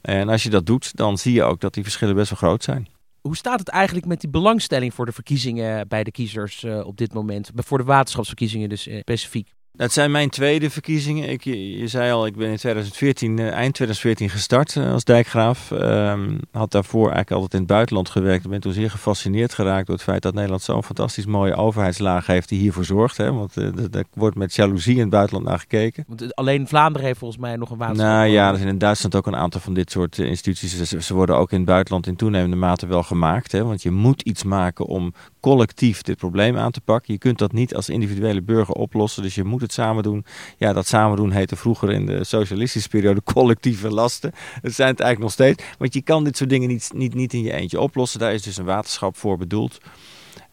En 0.00 0.28
als 0.28 0.42
je 0.42 0.50
dat 0.50 0.66
doet, 0.66 0.96
dan 0.96 1.18
zie 1.18 1.32
je 1.32 1.42
ook 1.42 1.60
dat 1.60 1.74
die 1.74 1.82
verschillen 1.82 2.14
best 2.14 2.30
wel 2.30 2.38
groot 2.38 2.64
zijn. 2.64 2.88
Hoe 3.22 3.36
staat 3.36 3.58
het 3.58 3.68
eigenlijk 3.68 4.06
met 4.06 4.20
die 4.20 4.30
belangstelling 4.30 4.94
voor 4.94 5.06
de 5.06 5.12
verkiezingen 5.12 5.88
bij 5.88 6.04
de 6.04 6.10
kiezers 6.10 6.62
uh, 6.62 6.86
op 6.86 6.96
dit 6.96 7.14
moment? 7.14 7.50
Voor 7.54 7.78
de 7.78 7.84
waterschapsverkiezingen 7.84 8.68
dus 8.68 8.86
uh, 8.86 8.98
specifiek. 9.00 9.52
Dat 9.74 9.92
zijn 9.92 10.10
mijn 10.10 10.30
tweede 10.30 10.70
verkiezingen. 10.70 11.28
Ik, 11.28 11.44
je, 11.44 11.88
zei 11.88 12.12
al, 12.12 12.26
ik 12.26 12.36
ben 12.36 12.50
in 12.50 12.56
2014, 12.56 13.38
uh, 13.38 13.46
eh, 13.46 13.54
eind 13.54 13.74
2014 13.74 14.30
gestart 14.30 14.76
als 14.76 15.04
dijkgraaf. 15.04 15.70
Um, 15.70 16.38
had 16.50 16.70
daarvoor 16.70 17.00
eigenlijk 17.00 17.30
altijd 17.30 17.52
in 17.52 17.58
het 17.58 17.68
buitenland 17.68 18.08
gewerkt. 18.08 18.44
Ik 18.44 18.50
ben 18.50 18.60
toen 18.60 18.72
zeer 18.72 18.90
gefascineerd 18.90 19.54
geraakt 19.54 19.86
door 19.86 19.94
het 19.94 20.04
feit 20.04 20.22
dat 20.22 20.34
Nederland 20.34 20.62
zo'n 20.62 20.82
fantastisch 20.82 21.26
mooie 21.26 21.54
overheidslaag 21.54 22.26
heeft 22.26 22.48
die 22.48 22.58
hiervoor 22.58 22.84
zorgt. 22.84 23.16
Hè? 23.16 23.32
Want 23.32 23.56
er 23.56 24.04
wordt 24.14 24.36
met 24.36 24.54
jaloezie 24.54 24.94
in 24.94 25.00
het 25.00 25.10
buitenland 25.10 25.46
naar 25.46 25.58
gekeken. 25.58 26.04
Want 26.08 26.34
alleen 26.34 26.68
Vlaanderen 26.68 27.06
heeft 27.06 27.18
volgens 27.18 27.40
mij 27.40 27.56
nog 27.56 27.70
een 27.70 27.78
waterschap. 27.78 28.06
Nou 28.06 28.26
ja, 28.26 28.50
er 28.50 28.56
zijn 28.56 28.68
in 28.68 28.78
Duitsland 28.78 29.14
ook 29.14 29.26
een 29.26 29.36
aantal 29.36 29.60
van 29.60 29.74
dit 29.74 29.90
soort 29.90 30.18
instituties. 30.18 30.88
Ze, 30.88 31.02
ze, 31.02 31.14
worden 31.14 31.36
ook 31.36 31.50
in 31.50 31.56
het 31.56 31.66
buitenland 31.66 32.06
in 32.06 32.16
toenemende 32.16 32.56
mate 32.56 32.86
wel 32.86 33.02
gemaakt. 33.02 33.52
Hè? 33.52 33.64
Want 33.64 33.82
je 33.82 33.90
moet 33.90 34.22
iets 34.22 34.42
maken 34.42 34.86
om 34.86 35.14
collectief 35.40 36.02
dit 36.02 36.16
probleem 36.16 36.56
aan 36.56 36.70
te 36.70 36.80
pakken. 36.80 37.12
Je 37.12 37.18
kunt 37.18 37.38
dat 37.38 37.52
niet 37.52 37.74
als 37.74 37.88
individuele 37.88 38.42
burger 38.42 38.74
oplossen, 38.74 39.22
dus 39.22 39.34
je 39.34 39.44
moet 39.44 39.61
het 39.62 39.72
samen 39.72 40.02
doen. 40.02 40.24
Ja, 40.56 40.72
dat 40.72 40.86
samen 40.86 41.16
doen 41.16 41.30
heette 41.30 41.56
vroeger 41.56 41.90
in 41.90 42.06
de 42.06 42.24
socialistische 42.24 42.88
periode 42.88 43.22
collectieve 43.34 43.90
lasten. 43.90 44.32
Dat 44.62 44.72
zijn 44.72 44.90
het 44.90 45.00
eigenlijk 45.00 45.18
nog 45.18 45.32
steeds. 45.32 45.64
Want 45.78 45.94
je 45.94 46.02
kan 46.02 46.24
dit 46.24 46.36
soort 46.36 46.50
dingen 46.50 46.68
niet, 46.68 46.90
niet, 46.94 47.14
niet 47.14 47.32
in 47.32 47.42
je 47.42 47.52
eentje 47.52 47.80
oplossen. 47.80 48.20
Daar 48.20 48.34
is 48.34 48.42
dus 48.42 48.56
een 48.56 48.64
waterschap 48.64 49.16
voor 49.16 49.38
bedoeld. 49.38 49.78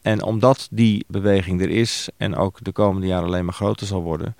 En 0.01 0.24
omdat 0.24 0.68
die 0.72 1.06
beweging 1.08 1.62
er 1.62 1.70
is 1.70 2.10
en 2.18 2.36
ook 2.36 2.63
de 2.63 2.72
komende 2.72 3.08
jaren 3.08 3.28
alleen 3.28 3.46
maar 3.46 3.54
groter 3.54 3.88
zal 3.88 4.01
worden, 4.01 4.36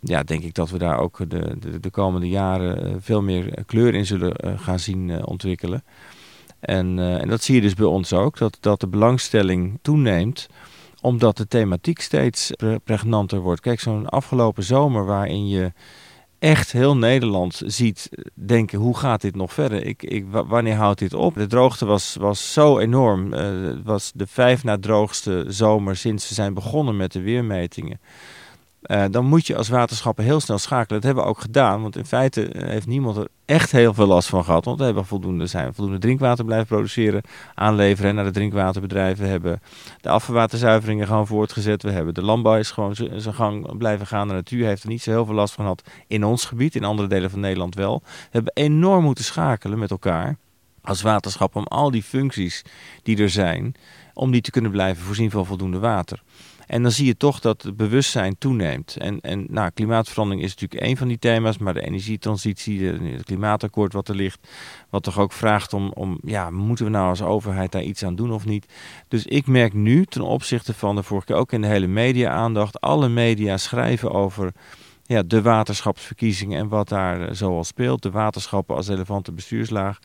ja, 0.00 0.22
denk 0.22 0.42
ik 0.42 0.54
dat 0.54 0.70
we 0.70 0.78
daar 0.78 0.98
ook 0.98 1.18
de, 1.30 1.56
de, 1.58 1.80
de 1.80 1.90
komende 1.90 2.28
jaren 2.28 2.84
eh, 2.84 2.94
veel 2.98 3.22
meer 3.22 3.64
kleur 3.66 3.94
in 3.94 4.06
zullen 4.06 4.36
eh, 4.36 4.58
gaan 4.58 4.78
zien 4.78 5.10
eh, 5.10 5.22
ontwikkelen. 5.24 5.84
En, 6.60 6.98
en 6.98 7.28
dat 7.28 7.42
zie 7.42 7.54
je 7.54 7.60
dus 7.60 7.74
bij 7.74 7.86
ons 7.86 8.12
ook, 8.12 8.38
dat, 8.38 8.56
dat 8.60 8.80
de 8.80 8.86
belangstelling 8.86 9.78
toeneemt 9.82 10.48
omdat 11.00 11.36
de 11.36 11.48
thematiek 11.48 12.00
steeds 12.00 12.50
pregnanter 12.84 13.40
wordt. 13.40 13.60
Kijk, 13.60 13.80
zo'n 13.80 14.08
afgelopen 14.08 14.62
zomer 14.62 15.04
waarin 15.04 15.48
je 15.48 15.72
echt 16.40 16.72
heel 16.72 16.96
Nederland 16.96 17.62
ziet 17.66 18.08
denken, 18.34 18.78
hoe 18.78 18.96
gaat 18.96 19.20
dit 19.20 19.36
nog 19.36 19.52
verder? 19.52 19.86
Ik, 19.86 20.02
ik, 20.02 20.24
wanneer 20.30 20.74
houdt 20.74 20.98
dit 20.98 21.14
op? 21.14 21.34
De 21.34 21.46
droogte 21.46 21.84
was, 21.84 22.16
was 22.20 22.52
zo 22.52 22.78
enorm. 22.78 23.32
Uh, 23.32 23.40
het 23.66 23.82
was 23.84 24.12
de 24.14 24.26
vijf 24.26 24.64
na 24.64 24.78
droogste 24.78 25.44
zomer 25.48 25.96
sinds 25.96 26.28
we 26.28 26.34
zijn 26.34 26.54
begonnen 26.54 26.96
met 26.96 27.12
de 27.12 27.20
weermetingen. 27.20 28.00
Uh, 28.82 29.04
dan 29.10 29.24
moet 29.24 29.46
je 29.46 29.56
als 29.56 29.68
waterschappen 29.68 30.24
heel 30.24 30.40
snel 30.40 30.58
schakelen. 30.58 31.00
Dat 31.00 31.02
hebben 31.02 31.24
we 31.24 31.30
ook 31.30 31.40
gedaan, 31.40 31.82
want 31.82 31.96
in 31.96 32.04
feite 32.04 32.48
eh, 32.48 32.68
heeft 32.68 32.86
niemand 32.86 33.16
er 33.16 33.28
echt 33.44 33.72
heel 33.72 33.94
veel 33.94 34.06
last 34.06 34.28
van 34.28 34.44
gehad. 34.44 34.64
Want 34.64 34.78
we 34.78 34.84
hebben 34.84 35.06
voldoende, 35.06 35.46
zijn 35.46 35.74
voldoende 35.74 35.98
drinkwater 35.98 36.44
blijven 36.44 36.66
produceren, 36.66 37.22
aanleveren 37.54 38.14
naar 38.14 38.24
de 38.24 38.30
drinkwaterbedrijven. 38.30 39.24
We 39.24 39.30
hebben 39.30 39.60
de 40.00 40.08
afvalwaterzuiveringen 40.08 41.06
gewoon 41.06 41.26
voortgezet. 41.26 41.82
We 41.82 41.90
hebben 41.90 42.14
de 42.14 42.22
landbouw 42.22 42.56
is 42.56 42.70
gewoon 42.70 42.94
zijn 42.94 43.34
gang 43.34 43.76
blijven 43.78 44.06
gaan. 44.06 44.28
De 44.28 44.34
natuur 44.34 44.66
heeft 44.66 44.82
er 44.82 44.88
niet 44.88 45.02
zo 45.02 45.10
heel 45.10 45.24
veel 45.24 45.34
last 45.34 45.54
van 45.54 45.64
gehad 45.64 45.82
in 46.06 46.24
ons 46.24 46.44
gebied, 46.44 46.74
in 46.74 46.84
andere 46.84 47.08
delen 47.08 47.30
van 47.30 47.40
Nederland 47.40 47.74
wel. 47.74 48.02
We 48.04 48.28
hebben 48.30 48.52
enorm 48.54 49.04
moeten 49.04 49.24
schakelen 49.24 49.78
met 49.78 49.90
elkaar 49.90 50.36
als 50.82 51.02
waterschap 51.02 51.56
om 51.56 51.64
al 51.64 51.90
die 51.90 52.02
functies 52.02 52.64
die 53.02 53.18
er 53.18 53.30
zijn, 53.30 53.74
om 54.14 54.30
die 54.30 54.40
te 54.40 54.50
kunnen 54.50 54.70
blijven 54.70 55.04
voorzien 55.04 55.30
van 55.30 55.46
voldoende 55.46 55.78
water. 55.78 56.22
En 56.70 56.82
dan 56.82 56.90
zie 56.90 57.06
je 57.06 57.16
toch 57.16 57.40
dat 57.40 57.62
het 57.62 57.76
bewustzijn 57.76 58.38
toeneemt. 58.38 58.96
En, 58.96 59.20
en 59.20 59.46
nou, 59.48 59.70
klimaatverandering 59.70 60.44
is 60.44 60.54
natuurlijk 60.54 60.82
één 60.82 60.96
van 60.96 61.08
die 61.08 61.18
thema's, 61.18 61.58
maar 61.58 61.74
de 61.74 61.86
energietransitie, 61.86 62.86
het 62.86 63.24
klimaatakkoord 63.24 63.92
wat 63.92 64.08
er 64.08 64.14
ligt, 64.14 64.48
wat 64.90 65.02
toch 65.02 65.18
ook 65.18 65.32
vraagt 65.32 65.72
om, 65.72 65.92
om, 65.92 66.18
ja, 66.24 66.50
moeten 66.50 66.84
we 66.84 66.90
nou 66.90 67.08
als 67.08 67.22
overheid 67.22 67.72
daar 67.72 67.82
iets 67.82 68.04
aan 68.04 68.14
doen 68.14 68.32
of 68.32 68.44
niet? 68.44 68.72
Dus 69.08 69.26
ik 69.26 69.46
merk 69.46 69.72
nu 69.72 70.04
ten 70.04 70.22
opzichte 70.22 70.74
van 70.74 70.96
de 70.96 71.02
vorige 71.02 71.26
keer 71.26 71.36
ook 71.36 71.52
in 71.52 71.60
de 71.60 71.66
hele 71.66 71.86
media-aandacht, 71.86 72.80
alle 72.80 73.08
media 73.08 73.56
schrijven 73.56 74.10
over 74.10 74.52
ja, 75.02 75.22
de 75.22 75.42
waterschapsverkiezingen 75.42 76.58
en 76.58 76.68
wat 76.68 76.88
daar 76.88 77.28
eh, 77.28 77.34
zoal 77.34 77.64
speelt, 77.64 78.02
de 78.02 78.10
waterschappen 78.10 78.76
als 78.76 78.88
relevante 78.88 79.32
bestuurslaag. 79.32 79.98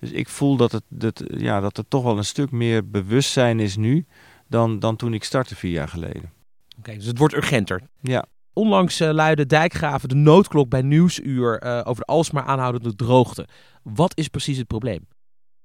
Dus 0.00 0.10
ik 0.10 0.28
voel 0.28 0.56
dat, 0.56 0.72
het, 0.72 0.84
dat, 0.88 1.22
ja, 1.36 1.60
dat 1.60 1.78
er 1.78 1.88
toch 1.88 2.02
wel 2.02 2.18
een 2.18 2.24
stuk 2.24 2.50
meer 2.50 2.90
bewustzijn 2.90 3.60
is 3.60 3.76
nu 3.76 4.06
dan, 4.48 4.78
dan 4.78 4.96
toen 4.96 5.14
ik 5.14 5.24
startte 5.24 5.56
vier 5.56 5.72
jaar 5.72 5.88
geleden. 5.88 6.32
Oké, 6.78 6.94
dus 6.94 7.06
het 7.06 7.18
wordt 7.18 7.34
urgenter. 7.34 7.80
Ja. 8.00 8.24
Onlangs 8.52 9.00
uh, 9.00 9.10
luidde 9.10 9.46
Dijkgraven 9.46 10.08
de 10.08 10.14
noodklok 10.14 10.68
bij 10.68 10.82
Nieuwsuur 10.82 11.64
uh, 11.64 11.80
over 11.84 12.04
de 12.06 12.12
alsmaar 12.12 12.44
aanhoudende 12.44 12.94
droogte. 12.94 13.46
Wat 13.82 14.16
is 14.16 14.28
precies 14.28 14.58
het 14.58 14.66
probleem? 14.66 15.06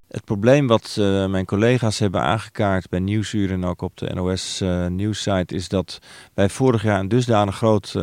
Het 0.07 0.25
probleem 0.25 0.67
wat 0.67 0.95
uh, 1.00 1.27
mijn 1.27 1.45
collega's 1.45 2.00
hebben 2.00 2.21
aangekaart 2.21 2.89
bij 2.89 3.00
Nieuwsuur 3.00 3.51
en 3.51 3.65
ook 3.65 3.81
op 3.81 3.97
de 3.97 4.13
NOS 4.13 4.63
nieuwssite 4.89 5.55
is 5.55 5.67
dat 5.67 6.00
wij 6.33 6.50
vorig 6.50 6.83
jaar 6.83 7.00
een 7.00 7.07
dusdanig 7.07 7.55
groot 7.55 7.95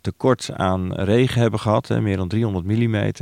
tekort 0.00 0.50
aan 0.52 0.94
regen 0.94 1.40
hebben 1.40 1.60
gehad, 1.60 1.88
hè, 1.88 2.00
meer 2.00 2.16
dan 2.16 2.28
300 2.28 2.64
mm. 2.64 3.12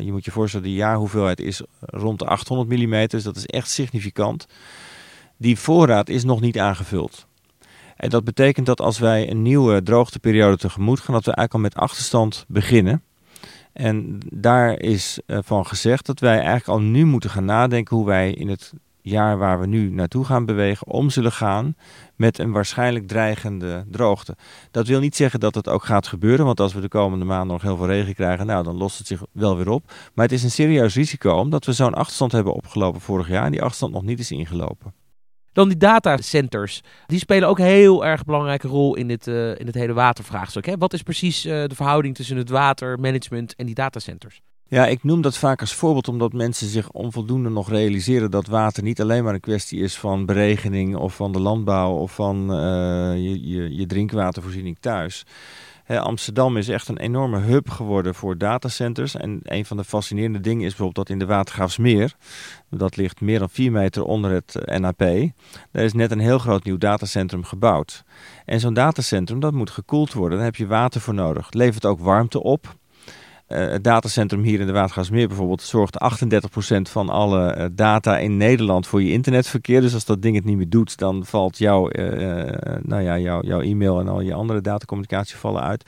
je 0.00 0.12
moet 0.12 0.24
je 0.24 0.30
voorstellen, 0.30 0.66
de 0.66 0.72
jaarhoeveelheid 0.72 1.40
is 1.40 1.62
rond 1.80 2.18
de 2.18 2.26
800 2.26 2.68
mm, 2.68 3.06
dus 3.06 3.22
dat 3.22 3.36
is 3.36 3.46
echt 3.46 3.70
significant 3.70 4.46
die 5.42 5.58
voorraad 5.58 6.08
is 6.08 6.24
nog 6.24 6.40
niet 6.40 6.58
aangevuld. 6.58 7.26
En 7.96 8.10
dat 8.10 8.24
betekent 8.24 8.66
dat 8.66 8.80
als 8.80 8.98
wij 8.98 9.30
een 9.30 9.42
nieuwe 9.42 9.82
droogteperiode 9.82 10.56
tegemoet 10.56 11.00
gaan, 11.00 11.14
dat 11.14 11.24
we 11.24 11.34
eigenlijk 11.34 11.54
al 11.54 11.70
met 11.70 11.88
achterstand 11.88 12.44
beginnen. 12.48 13.02
En 13.72 14.18
daar 14.30 14.80
is 14.80 15.18
eh, 15.26 15.38
van 15.42 15.66
gezegd 15.66 16.06
dat 16.06 16.20
wij 16.20 16.36
eigenlijk 16.36 16.68
al 16.68 16.80
nu 16.80 17.04
moeten 17.04 17.30
gaan 17.30 17.44
nadenken 17.44 17.96
hoe 17.96 18.06
wij 18.06 18.32
in 18.32 18.48
het 18.48 18.72
jaar 19.02 19.38
waar 19.38 19.60
we 19.60 19.66
nu 19.66 19.90
naartoe 19.90 20.24
gaan 20.24 20.44
bewegen 20.44 20.86
om 20.86 21.10
zullen 21.10 21.32
gaan 21.32 21.76
met 22.16 22.38
een 22.38 22.52
waarschijnlijk 22.52 23.08
dreigende 23.08 23.84
droogte. 23.90 24.36
Dat 24.70 24.86
wil 24.86 25.00
niet 25.00 25.16
zeggen 25.16 25.40
dat 25.40 25.54
het 25.54 25.68
ook 25.68 25.84
gaat 25.84 26.06
gebeuren, 26.06 26.46
want 26.46 26.60
als 26.60 26.74
we 26.74 26.80
de 26.80 26.88
komende 26.88 27.24
maanden 27.24 27.52
nog 27.52 27.62
heel 27.62 27.76
veel 27.76 27.86
regen 27.86 28.14
krijgen, 28.14 28.46
nou 28.46 28.64
dan 28.64 28.76
lost 28.76 28.98
het 28.98 29.06
zich 29.06 29.22
wel 29.32 29.56
weer 29.56 29.68
op. 29.68 29.92
Maar 30.14 30.24
het 30.24 30.34
is 30.34 30.42
een 30.42 30.50
serieus 30.50 30.94
risico 30.94 31.34
omdat 31.34 31.64
we 31.64 31.72
zo'n 31.72 31.94
achterstand 31.94 32.32
hebben 32.32 32.54
opgelopen 32.54 33.00
vorig 33.00 33.28
jaar 33.28 33.44
en 33.44 33.50
die 33.50 33.62
achterstand 33.62 33.92
nog 33.92 34.02
niet 34.02 34.18
is 34.18 34.30
ingelopen. 34.30 35.01
Dan 35.52 35.68
die 35.68 35.76
datacenters. 35.76 36.80
Die 37.06 37.18
spelen 37.18 37.48
ook 37.48 37.58
een 37.58 37.64
heel 37.64 38.04
erg 38.04 38.24
belangrijke 38.24 38.68
rol 38.68 38.96
in 38.96 39.08
dit, 39.08 39.26
uh, 39.26 39.58
in 39.58 39.64
dit 39.66 39.74
hele 39.74 39.92
watervraagstuk. 39.92 40.66
Hè? 40.66 40.76
Wat 40.76 40.92
is 40.92 41.02
precies 41.02 41.46
uh, 41.46 41.52
de 41.52 41.74
verhouding 41.74 42.14
tussen 42.14 42.36
het 42.36 42.48
watermanagement 42.48 43.54
en 43.54 43.66
die 43.66 43.74
datacenters? 43.74 44.40
Ja, 44.72 44.86
ik 44.86 45.04
noem 45.04 45.20
dat 45.20 45.36
vaak 45.36 45.60
als 45.60 45.74
voorbeeld 45.74 46.08
omdat 46.08 46.32
mensen 46.32 46.68
zich 46.68 46.90
onvoldoende 46.90 47.48
nog 47.48 47.68
realiseren 47.70 48.30
dat 48.30 48.46
water 48.46 48.82
niet 48.82 49.00
alleen 49.00 49.24
maar 49.24 49.34
een 49.34 49.40
kwestie 49.40 49.80
is 49.80 49.96
van 49.98 50.26
beregening 50.26 50.96
of 50.96 51.14
van 51.14 51.32
de 51.32 51.40
landbouw 51.40 51.96
of 51.96 52.14
van 52.14 52.50
uh, 52.50 52.56
je, 53.16 53.48
je, 53.48 53.74
je 53.76 53.86
drinkwatervoorziening 53.86 54.76
thuis. 54.80 55.24
Amsterdam 55.98 56.56
is 56.56 56.68
echt 56.68 56.88
een 56.88 56.98
enorme 56.98 57.38
hub 57.38 57.70
geworden 57.70 58.14
voor 58.14 58.38
datacenters. 58.38 59.16
En 59.16 59.40
een 59.42 59.64
van 59.64 59.76
de 59.76 59.84
fascinerende 59.84 60.40
dingen 60.40 60.62
is 60.62 60.68
bijvoorbeeld 60.68 61.06
dat 61.06 61.08
in 61.08 61.18
de 61.18 61.26
Watergraafsmeer, 61.26 62.16
dat 62.70 62.96
ligt 62.96 63.20
meer 63.20 63.38
dan 63.38 63.50
4 63.50 63.72
meter 63.72 64.04
onder 64.04 64.30
het 64.30 64.54
eh, 64.54 64.78
NAP, 64.78 64.98
daar 65.72 65.84
is 65.84 65.92
net 65.92 66.10
een 66.10 66.18
heel 66.18 66.38
groot 66.38 66.64
nieuw 66.64 66.78
datacentrum 66.78 67.44
gebouwd. 67.44 68.04
En 68.44 68.60
zo'n 68.60 68.74
datacentrum, 68.74 69.40
dat 69.40 69.52
moet 69.52 69.70
gekoeld 69.70 70.12
worden, 70.12 70.36
daar 70.36 70.46
heb 70.46 70.56
je 70.56 70.66
water 70.66 71.00
voor 71.00 71.14
nodig. 71.14 71.44
Het 71.44 71.54
levert 71.54 71.86
ook 71.86 72.00
warmte 72.00 72.42
op. 72.42 72.80
Uh, 73.52 73.70
het 73.70 73.84
datacentrum 73.84 74.42
hier 74.42 74.60
in 74.60 74.66
de 74.66 74.72
Watergasmeer 74.72 75.28
bijvoorbeeld 75.28 75.62
zorgt 75.62 75.98
38% 76.20 76.80
van 76.82 77.08
alle 77.08 77.56
uh, 77.56 77.64
data 77.72 78.18
in 78.18 78.36
Nederland 78.36 78.86
voor 78.86 79.02
je 79.02 79.12
internetverkeer. 79.12 79.80
Dus 79.80 79.94
als 79.94 80.04
dat 80.04 80.22
ding 80.22 80.36
het 80.36 80.44
niet 80.44 80.56
meer 80.56 80.68
doet, 80.68 80.98
dan 80.98 81.24
valt 81.24 81.58
jouw, 81.58 81.90
uh, 81.90 82.08
nou 82.82 83.02
ja, 83.02 83.18
jouw 83.18 83.60
e-mail 83.60 84.00
en 84.00 84.08
al 84.08 84.20
je 84.20 84.34
andere 84.34 84.60
datacommunicatie 84.60 85.36
vallen 85.36 85.62
uit. 85.62 85.84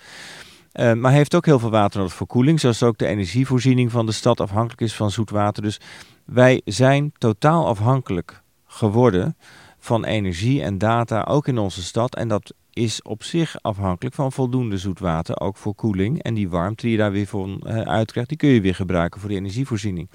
maar 0.99 1.12
heeft 1.12 1.35
ook 1.35 1.47
heel 1.47 1.59
veel 1.59 1.71
water 1.71 1.99
nodig 1.99 2.14
voor 2.14 2.26
koeling, 2.26 2.61
zoals 2.61 2.83
ook 2.83 2.99
de 2.99 3.06
energievoorziening 3.06 3.90
van 3.90 4.06
de 4.06 4.12
stad 4.12 4.40
afhankelijk 4.40 4.80
is 4.80 4.94
van 4.94 5.11
zoet 5.11 5.30
water. 5.30 5.62
Dus 5.62 5.80
wij 6.25 6.61
zijn 6.64 7.12
totaal 7.18 7.66
afhankelijk 7.66 8.42
geworden 8.66 9.37
van 9.78 10.04
energie 10.04 10.62
en 10.62 10.78
data, 10.78 11.23
ook 11.23 11.49
in 11.49 11.59
onze 11.59 11.83
stad. 11.83 12.16
En 12.16 12.28
dat 12.28 12.54
is 12.74 13.02
op 13.02 13.22
zich 13.22 13.56
afhankelijk 13.62 14.14
van 14.14 14.32
voldoende 14.32 14.78
zoetwater, 14.78 15.40
ook 15.40 15.56
voor 15.56 15.74
koeling. 15.74 16.22
En 16.22 16.34
die 16.34 16.48
warmte 16.48 16.82
die 16.82 16.90
je 16.90 16.98
daar 16.98 17.12
weer 17.12 17.26
voor 17.26 17.48
uh, 17.48 17.80
uitkrijgt, 17.80 18.28
die 18.28 18.38
kun 18.38 18.48
je 18.48 18.60
weer 18.60 18.74
gebruiken 18.74 19.20
voor 19.20 19.28
de 19.28 19.36
energievoorziening. 19.36 20.10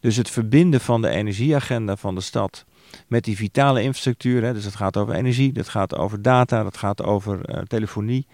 Dus 0.00 0.16
het 0.16 0.30
verbinden 0.30 0.80
van 0.80 1.02
de 1.02 1.08
energieagenda 1.08 1.96
van 1.96 2.14
de 2.14 2.20
stad 2.20 2.64
met 3.08 3.24
die 3.24 3.36
vitale 3.36 3.82
infrastructuur, 3.82 4.42
hè, 4.42 4.52
dus 4.52 4.64
het 4.64 4.74
gaat 4.74 4.96
over 4.96 5.14
energie, 5.14 5.52
dat 5.52 5.68
gaat 5.68 5.96
over 5.96 6.22
data, 6.22 6.62
dat 6.62 6.76
gaat 6.76 7.02
over 7.02 7.50
uh, 7.50 7.60
telefonie, 7.60 8.26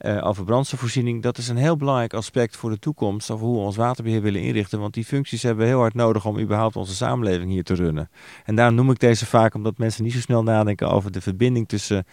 uh, 0.00 0.26
over 0.26 0.44
brandstofvoorziening. 0.44 1.22
Dat 1.22 1.38
is 1.38 1.48
een 1.48 1.56
heel 1.56 1.76
belangrijk 1.76 2.14
aspect 2.14 2.56
voor 2.56 2.70
de 2.70 2.78
toekomst, 2.78 3.30
over 3.30 3.46
hoe 3.46 3.56
we 3.56 3.62
ons 3.62 3.76
waterbeheer 3.76 4.22
willen 4.22 4.40
inrichten. 4.40 4.80
Want 4.80 4.94
die 4.94 5.04
functies 5.04 5.42
hebben 5.42 5.64
we 5.64 5.70
heel 5.70 5.80
hard 5.80 5.94
nodig 5.94 6.26
om 6.26 6.38
überhaupt 6.38 6.76
onze 6.76 6.94
samenleving 6.94 7.50
hier 7.50 7.64
te 7.64 7.74
runnen. 7.74 8.10
En 8.44 8.54
daarom 8.54 8.74
noem 8.74 8.90
ik 8.90 8.98
deze 8.98 9.26
vaak 9.26 9.54
omdat 9.54 9.78
mensen 9.78 10.04
niet 10.04 10.12
zo 10.12 10.20
snel 10.20 10.42
nadenken 10.42 10.90
over 10.90 11.12
de 11.12 11.20
verbinding 11.20 11.68
tussen 11.68 12.06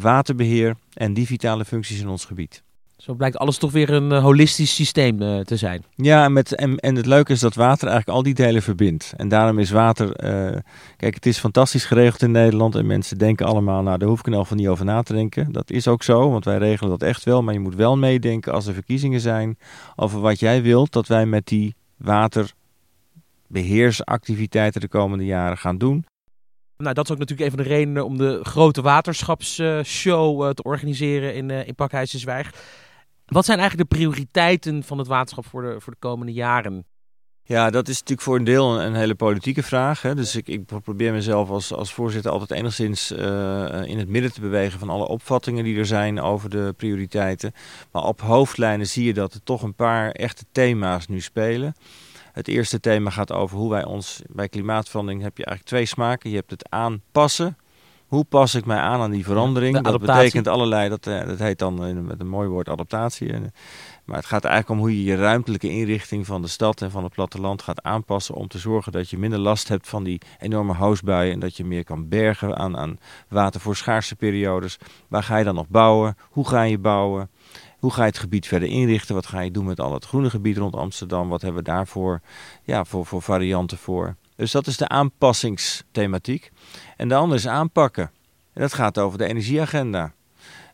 waterbeheer 0.00 0.76
en 0.92 1.14
die 1.14 1.26
vitale 1.26 1.64
functies 1.64 2.00
in 2.00 2.08
ons 2.08 2.24
gebied. 2.24 2.62
Zo 2.96 3.14
blijkt 3.14 3.38
alles 3.38 3.58
toch 3.58 3.72
weer 3.72 3.90
een 3.90 4.10
uh, 4.10 4.22
holistisch 4.22 4.74
systeem 4.74 5.22
uh, 5.22 5.40
te 5.40 5.56
zijn. 5.56 5.84
Ja, 5.94 6.24
en, 6.24 6.32
met, 6.32 6.54
en, 6.54 6.76
en 6.76 6.96
het 6.96 7.06
leuke 7.06 7.32
is 7.32 7.40
dat 7.40 7.54
water 7.54 7.88
eigenlijk 7.88 8.18
al 8.18 8.22
die 8.22 8.34
delen 8.34 8.62
verbindt. 8.62 9.12
En 9.16 9.28
daarom 9.28 9.58
is 9.58 9.70
water. 9.70 10.06
Uh, 10.06 10.56
kijk, 10.96 11.14
het 11.14 11.26
is 11.26 11.38
fantastisch 11.38 11.84
geregeld 11.84 12.22
in 12.22 12.30
Nederland. 12.30 12.74
En 12.74 12.86
mensen 12.86 13.18
denken 13.18 13.46
allemaal, 13.46 13.82
nou, 13.82 13.98
daar 13.98 14.08
hoef 14.08 14.18
ik 14.18 14.26
in 14.26 14.44
van 14.44 14.56
niet 14.56 14.68
over 14.68 14.84
na 14.84 15.02
te 15.02 15.12
denken. 15.12 15.52
Dat 15.52 15.70
is 15.70 15.88
ook 15.88 16.02
zo, 16.02 16.30
want 16.30 16.44
wij 16.44 16.58
regelen 16.58 16.90
dat 16.90 17.02
echt 17.02 17.24
wel. 17.24 17.42
Maar 17.42 17.54
je 17.54 17.60
moet 17.60 17.74
wel 17.74 17.96
meedenken 17.96 18.52
als 18.52 18.66
er 18.66 18.74
verkiezingen 18.74 19.20
zijn. 19.20 19.58
over 19.96 20.20
wat 20.20 20.40
jij 20.40 20.62
wilt 20.62 20.92
dat 20.92 21.06
wij 21.06 21.26
met 21.26 21.46
die 21.46 21.74
waterbeheersactiviteiten 21.96 24.80
de 24.80 24.88
komende 24.88 25.24
jaren 25.24 25.58
gaan 25.58 25.78
doen. 25.78 26.04
Nou, 26.76 26.94
dat 26.94 27.04
is 27.04 27.10
ook 27.10 27.18
natuurlijk 27.18 27.50
een 27.50 27.56
van 27.56 27.64
de 27.64 27.74
redenen 27.74 28.04
om 28.04 28.16
de 28.16 28.40
grote 28.42 28.82
waterschapsshow 28.82 30.42
uh, 30.42 30.50
te 30.50 30.62
organiseren 30.62 31.34
in, 31.34 31.48
uh, 31.48 31.66
in 31.66 31.74
Pakhuis 31.74 32.10
Zwijg. 32.10 32.50
Wat 33.26 33.44
zijn 33.44 33.58
eigenlijk 33.58 33.90
de 33.90 33.96
prioriteiten 33.96 34.82
van 34.82 34.98
het 34.98 35.06
waterschap 35.06 35.46
voor 35.46 35.62
de, 35.62 35.80
voor 35.80 35.92
de 35.92 35.98
komende 35.98 36.32
jaren? 36.32 36.86
Ja, 37.48 37.70
dat 37.70 37.88
is 37.88 37.94
natuurlijk 37.94 38.20
voor 38.20 38.36
een 38.36 38.44
deel 38.44 38.80
een, 38.80 38.94
hele 38.94 39.14
politieke 39.14 39.62
vraag. 39.62 40.02
Hè. 40.02 40.14
Dus 40.14 40.36
ik, 40.36 40.48
ik, 40.48 40.64
probeer 40.82 41.12
mezelf 41.12 41.50
als, 41.50 41.72
als 41.72 41.92
voorzitter 41.92 42.30
altijd 42.30 42.50
enigszins 42.50 43.12
uh, 43.12 43.18
in 43.84 43.98
het 43.98 44.08
midden 44.08 44.32
te 44.32 44.40
bewegen 44.40 44.78
van 44.78 44.90
alle 44.90 45.08
opvattingen 45.08 45.64
die 45.64 45.78
er 45.78 45.86
zijn 45.86 46.20
over 46.20 46.50
de 46.50 46.74
prioriteiten. 46.76 47.52
Maar 47.92 48.02
op 48.02 48.20
hoofdlijnen 48.20 48.86
zie 48.86 49.04
je 49.04 49.14
dat 49.14 49.34
er 49.34 49.42
toch 49.42 49.62
een 49.62 49.74
paar 49.74 50.10
echte 50.10 50.44
thema's 50.52 51.06
nu 51.06 51.20
spelen. 51.20 51.74
Het 52.36 52.48
eerste 52.48 52.80
thema 52.80 53.10
gaat 53.10 53.32
over 53.32 53.58
hoe 53.58 53.70
wij 53.70 53.84
ons 53.84 54.22
bij 54.28 54.48
klimaatverandering 54.48 55.22
heb 55.22 55.38
je 55.38 55.44
eigenlijk 55.44 55.74
twee 55.74 55.86
smaken. 55.86 56.30
Je 56.30 56.36
hebt 56.36 56.50
het 56.50 56.70
aanpassen. 56.70 57.56
Hoe 58.06 58.24
pas 58.24 58.54
ik 58.54 58.64
mij 58.66 58.78
aan 58.78 59.00
aan 59.00 59.10
die 59.10 59.24
verandering? 59.24 59.80
dat 59.80 60.00
betekent 60.00 60.48
allerlei, 60.48 60.88
dat, 60.88 61.06
eh, 61.06 61.26
dat 61.26 61.38
heet 61.38 61.58
dan 61.58 62.06
met 62.06 62.20
een 62.20 62.28
mooi 62.28 62.48
woord 62.48 62.68
adaptatie. 62.68 63.32
Maar 64.04 64.16
het 64.16 64.26
gaat 64.26 64.44
eigenlijk 64.44 64.80
om 64.80 64.86
hoe 64.86 64.96
je 64.96 65.04
je 65.04 65.16
ruimtelijke 65.16 65.68
inrichting 65.68 66.26
van 66.26 66.42
de 66.42 66.48
stad 66.48 66.82
en 66.82 66.90
van 66.90 67.04
het 67.04 67.12
platteland 67.12 67.62
gaat 67.62 67.82
aanpassen 67.82 68.34
om 68.34 68.48
te 68.48 68.58
zorgen 68.58 68.92
dat 68.92 69.10
je 69.10 69.18
minder 69.18 69.38
last 69.38 69.68
hebt 69.68 69.88
van 69.88 70.04
die 70.04 70.20
enorme 70.38 70.74
hoosbuien 70.74 71.32
en 71.32 71.40
dat 71.40 71.56
je 71.56 71.64
meer 71.64 71.84
kan 71.84 72.08
bergen 72.08 72.56
aan, 72.56 72.76
aan 72.76 72.98
water 73.28 73.60
voor 73.60 73.76
schaarse 73.76 74.16
periodes. 74.16 74.78
Waar 75.08 75.22
ga 75.22 75.36
je 75.36 75.44
dan 75.44 75.54
nog 75.54 75.68
bouwen? 75.68 76.16
Hoe 76.30 76.48
ga 76.48 76.62
je 76.62 76.78
bouwen? 76.78 77.30
Hoe 77.78 77.92
ga 77.92 78.00
je 78.00 78.08
het 78.08 78.18
gebied 78.18 78.46
verder 78.46 78.68
inrichten? 78.68 79.14
Wat 79.14 79.26
ga 79.26 79.40
je 79.40 79.50
doen 79.50 79.64
met 79.64 79.80
al 79.80 79.92
het 79.92 80.04
groene 80.04 80.30
gebied 80.30 80.56
rond 80.56 80.74
Amsterdam? 80.74 81.28
Wat 81.28 81.42
hebben 81.42 81.62
we 81.62 81.70
daarvoor 81.70 82.20
ja, 82.62 82.84
voor, 82.84 83.06
voor 83.06 83.22
varianten 83.22 83.78
voor? 83.78 84.16
Dus 84.36 84.50
dat 84.50 84.66
is 84.66 84.76
de 84.76 84.88
aanpassingsthematiek. 84.88 86.50
En 86.96 87.08
de 87.08 87.14
andere 87.14 87.38
is 87.38 87.48
aanpakken. 87.48 88.10
En 88.52 88.60
dat 88.60 88.72
gaat 88.72 88.98
over 88.98 89.18
de 89.18 89.26
energieagenda. 89.26 90.12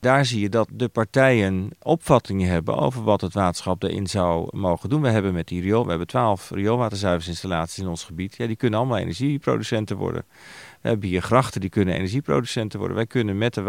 Daar 0.01 0.25
zie 0.25 0.41
je 0.41 0.49
dat 0.49 0.69
de 0.73 0.89
partijen 0.89 1.71
opvattingen 1.83 2.49
hebben 2.49 2.77
over 2.77 3.03
wat 3.03 3.21
het 3.21 3.33
waterschap 3.33 3.83
erin 3.83 4.07
zou 4.07 4.49
mogen 4.57 4.89
doen. 4.89 5.03
We 5.03 5.09
hebben 5.09 5.33
met 5.33 5.49
die 5.49 5.61
riool, 5.61 5.83
we 5.83 5.89
hebben 5.89 6.07
twaalf 6.07 6.51
rioolwaterzuiveringsinstallaties 6.51 7.79
in 7.79 7.89
ons 7.89 8.05
gebied. 8.05 8.37
Ja, 8.37 8.47
die 8.47 8.57
kunnen 8.57 8.79
allemaal 8.79 8.99
energieproducenten 8.99 9.97
worden. 9.97 10.25
We 10.81 10.89
hebben 10.89 11.09
hier 11.09 11.23
grachten 11.23 11.61
die 11.61 11.71
kunnen 11.71 11.95
energieproducenten 11.95 12.79
worden. 12.79 12.97
Wij 12.97 13.07
kunnen 13.07 13.39
met 13.39 13.55
de 13.55 13.63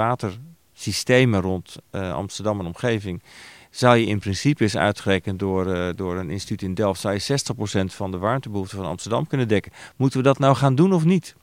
watersystemen 0.74 1.42
rond 1.42 1.76
uh, 1.92 2.14
Amsterdam 2.14 2.60
en 2.60 2.66
omgeving 2.66 3.22
zou 3.70 3.98
je 3.98 4.06
in 4.06 4.20
principe 4.20 4.64
eens 4.64 4.78
uitgerekend 4.78 5.40
door, 5.40 5.68
uh, 5.68 5.90
door 5.96 6.18
een 6.18 6.30
instituut 6.30 6.62
in 6.62 6.74
Delft, 6.74 7.02
zou 7.02 7.14
je 7.14 7.22
60% 7.22 7.86
van 7.86 8.12
de 8.12 8.18
warmtebehoefte 8.18 8.76
van 8.76 8.86
Amsterdam 8.86 9.28
kunnen 9.28 9.48
dekken. 9.48 9.72
Moeten 9.96 10.18
we 10.18 10.24
dat 10.24 10.40
nou 10.40 10.56
gaan 10.56 10.76
doen 10.76 10.94
of 10.94 11.04
niet? 11.04 11.36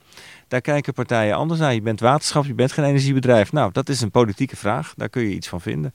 Daar 0.48 0.60
kijken 0.60 0.92
partijen 0.92 1.36
anders 1.36 1.60
naar. 1.60 1.74
Je 1.74 1.80
bent 1.80 2.00
waterschap, 2.00 2.44
je 2.44 2.54
bent 2.54 2.72
geen 2.72 2.84
energiebedrijf. 2.84 3.52
Nou, 3.52 3.72
dat 3.72 3.88
is 3.88 4.00
een 4.00 4.10
politieke 4.10 4.56
vraag. 4.56 4.94
Daar 4.96 5.08
kun 5.08 5.22
je 5.22 5.34
iets 5.34 5.48
van 5.48 5.60
vinden. 5.60 5.94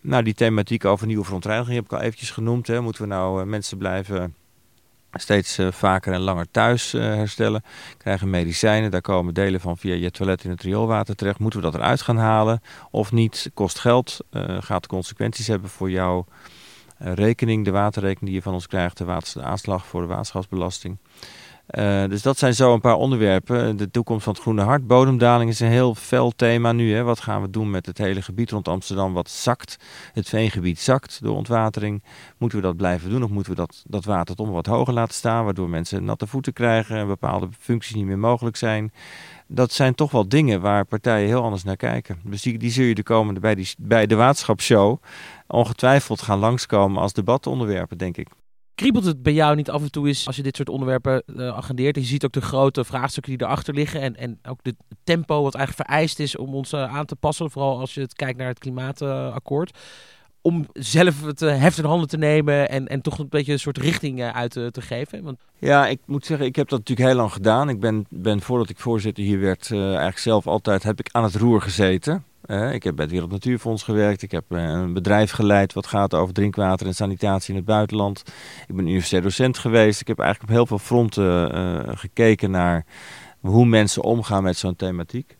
Nou, 0.00 0.22
die 0.22 0.34
thematiek 0.34 0.84
over 0.84 1.06
nieuwe 1.06 1.24
verontreiniging 1.24 1.76
heb 1.76 1.84
ik 1.84 1.92
al 1.92 2.00
eventjes 2.00 2.30
genoemd. 2.30 2.66
Hè. 2.66 2.80
Moeten 2.80 3.02
we 3.02 3.08
nou 3.08 3.40
uh, 3.40 3.46
mensen 3.46 3.78
blijven 3.78 4.34
steeds 5.20 5.58
uh, 5.58 5.72
vaker 5.72 6.12
en 6.12 6.20
langer 6.20 6.46
thuis 6.50 6.94
uh, 6.94 7.02
herstellen. 7.02 7.62
Krijgen 7.98 8.30
medicijnen, 8.30 8.90
daar 8.90 9.00
komen 9.00 9.34
delen 9.34 9.60
van 9.60 9.76
via 9.76 9.94
je 9.94 10.10
toilet 10.10 10.44
in 10.44 10.50
het 10.50 10.62
rioolwater 10.62 11.16
terecht. 11.16 11.38
Moeten 11.38 11.60
we 11.60 11.70
dat 11.70 11.74
eruit 11.74 12.02
gaan 12.02 12.16
halen 12.16 12.60
of 12.90 13.12
niet? 13.12 13.50
Kost 13.54 13.78
geld, 13.78 14.18
uh, 14.30 14.56
gaat 14.60 14.86
consequenties 14.86 15.46
hebben 15.46 15.70
voor 15.70 15.90
jouw 15.90 16.26
rekening, 16.98 17.64
de 17.64 17.70
waterrekening 17.70 18.26
die 18.26 18.34
je 18.34 18.42
van 18.42 18.54
ons 18.54 18.66
krijgt, 18.66 18.98
de, 18.98 19.04
water, 19.04 19.40
de 19.40 19.46
aanslag 19.46 19.86
voor 19.86 20.00
de 20.00 20.06
waterschapsbelasting. 20.06 20.98
Uh, 21.70 22.04
dus 22.08 22.22
dat 22.22 22.38
zijn 22.38 22.54
zo 22.54 22.74
een 22.74 22.80
paar 22.80 22.94
onderwerpen. 22.94 23.76
De 23.76 23.90
toekomst 23.90 24.24
van 24.24 24.32
het 24.32 24.42
Groene 24.42 24.62
Hart. 24.62 24.86
Bodemdaling 24.86 25.50
is 25.50 25.60
een 25.60 25.68
heel 25.68 25.94
fel 25.94 26.30
thema 26.30 26.72
nu. 26.72 26.94
Hè. 26.94 27.02
Wat 27.02 27.20
gaan 27.20 27.42
we 27.42 27.50
doen 27.50 27.70
met 27.70 27.86
het 27.86 27.98
hele 27.98 28.22
gebied 28.22 28.50
rond 28.50 28.68
Amsterdam 28.68 29.12
wat 29.12 29.30
zakt? 29.30 29.76
Het 30.12 30.28
veengebied 30.28 30.80
zakt 30.80 31.22
door 31.22 31.36
ontwatering. 31.36 32.02
Moeten 32.38 32.58
we 32.58 32.64
dat 32.64 32.76
blijven 32.76 33.10
doen 33.10 33.22
of 33.22 33.30
moeten 33.30 33.52
we 33.52 33.58
dat, 33.58 33.84
dat 33.88 34.04
water 34.04 34.36
toch 34.36 34.48
wat 34.48 34.66
hoger 34.66 34.94
laten 34.94 35.14
staan? 35.14 35.44
Waardoor 35.44 35.68
mensen 35.68 36.04
natte 36.04 36.26
voeten 36.26 36.52
krijgen 36.52 36.96
en 36.96 37.06
bepaalde 37.06 37.48
functies 37.58 37.94
niet 37.94 38.06
meer 38.06 38.18
mogelijk 38.18 38.56
zijn. 38.56 38.92
Dat 39.46 39.72
zijn 39.72 39.94
toch 39.94 40.10
wel 40.10 40.28
dingen 40.28 40.60
waar 40.60 40.84
partijen 40.84 41.28
heel 41.28 41.42
anders 41.42 41.64
naar 41.64 41.76
kijken. 41.76 42.18
Dus 42.24 42.42
die, 42.42 42.58
die 42.58 42.70
zul 42.70 42.84
je 42.84 42.94
de 42.94 43.02
komende 43.02 43.40
bij, 43.40 43.54
die, 43.54 43.74
bij 43.78 44.06
de 44.06 44.14
waterschapsshow 44.14 45.02
ongetwijfeld 45.46 46.22
gaan 46.22 46.38
langskomen 46.38 47.02
als 47.02 47.12
debatonderwerpen, 47.12 47.98
denk 47.98 48.16
ik. 48.16 48.28
Kriebelt 48.76 49.04
het 49.04 49.22
bij 49.22 49.32
jou 49.32 49.56
niet 49.56 49.70
af 49.70 49.82
en 49.82 49.90
toe 49.90 50.06
eens 50.06 50.26
als 50.26 50.36
je 50.36 50.42
dit 50.42 50.56
soort 50.56 50.68
onderwerpen 50.68 51.22
uh, 51.26 51.48
agendeert? 51.48 51.96
En 51.96 52.02
je 52.02 52.08
ziet 52.08 52.24
ook 52.24 52.32
de 52.32 52.40
grote 52.40 52.84
vraagstukken 52.84 53.36
die 53.36 53.46
erachter 53.46 53.74
liggen. 53.74 54.00
En, 54.00 54.16
en 54.16 54.38
ook 54.48 54.58
het 54.62 54.76
tempo 55.04 55.42
wat 55.42 55.54
eigenlijk 55.54 55.88
vereist 55.88 56.18
is 56.18 56.36
om 56.36 56.54
ons 56.54 56.72
uh, 56.72 56.94
aan 56.94 57.06
te 57.06 57.16
passen. 57.16 57.50
Vooral 57.50 57.78
als 57.78 57.94
je 57.94 58.00
het 58.00 58.14
kijkt 58.14 58.38
naar 58.38 58.48
het 58.48 58.58
klimaatakkoord. 58.58 59.78
om 60.42 60.66
zelf 60.72 61.24
het 61.24 61.42
uh, 61.42 61.58
heft 61.58 61.78
in 61.78 61.84
handen 61.84 62.08
te 62.08 62.16
nemen 62.16 62.68
en, 62.68 62.86
en 62.86 63.00
toch 63.00 63.18
een 63.18 63.28
beetje 63.28 63.52
een 63.52 63.58
soort 63.58 63.78
richting 63.78 64.22
uit 64.22 64.52
te 64.52 64.80
geven. 64.80 65.22
Want... 65.22 65.38
Ja, 65.58 65.86
ik 65.86 66.00
moet 66.06 66.26
zeggen, 66.26 66.46
ik 66.46 66.56
heb 66.56 66.68
dat 66.68 66.78
natuurlijk 66.78 67.08
heel 67.08 67.18
lang 67.18 67.32
gedaan. 67.32 67.68
Ik 67.68 67.80
ben, 67.80 68.06
ben 68.10 68.40
voordat 68.40 68.68
ik 68.68 68.78
voorzitter 68.78 69.24
hier 69.24 69.40
werd, 69.40 69.70
eigenlijk 69.70 70.18
zelf 70.18 70.46
altijd 70.46 70.82
heb 70.82 70.98
ik 70.98 71.08
aan 71.12 71.24
het 71.24 71.34
roer 71.34 71.62
gezeten. 71.62 72.24
Ik 72.46 72.82
heb 72.82 72.94
bij 72.94 73.04
het 73.04 73.10
Wereld 73.10 73.30
Natuurfonds 73.30 73.82
gewerkt. 73.82 74.22
Ik 74.22 74.30
heb 74.30 74.44
uh, 74.48 74.62
een 74.62 74.92
bedrijf 74.92 75.30
geleid 75.30 75.72
wat 75.72 75.86
gaat 75.86 76.14
over 76.14 76.34
drinkwater 76.34 76.86
en 76.86 76.94
sanitatie 76.94 77.50
in 77.50 77.56
het 77.56 77.64
buitenland. 77.64 78.22
Ik 78.66 78.76
ben 78.76 78.86
universitair 78.86 79.22
docent 79.22 79.58
geweest. 79.58 80.00
Ik 80.00 80.06
heb 80.06 80.18
eigenlijk 80.18 80.50
op 80.50 80.56
heel 80.56 80.66
veel 80.66 80.78
fronten 80.78 81.56
uh, 81.56 81.96
gekeken 81.96 82.50
naar 82.50 82.84
hoe 83.40 83.66
mensen 83.66 84.02
omgaan 84.02 84.42
met 84.42 84.56
zo'n 84.56 84.76
thematiek. 84.76 85.36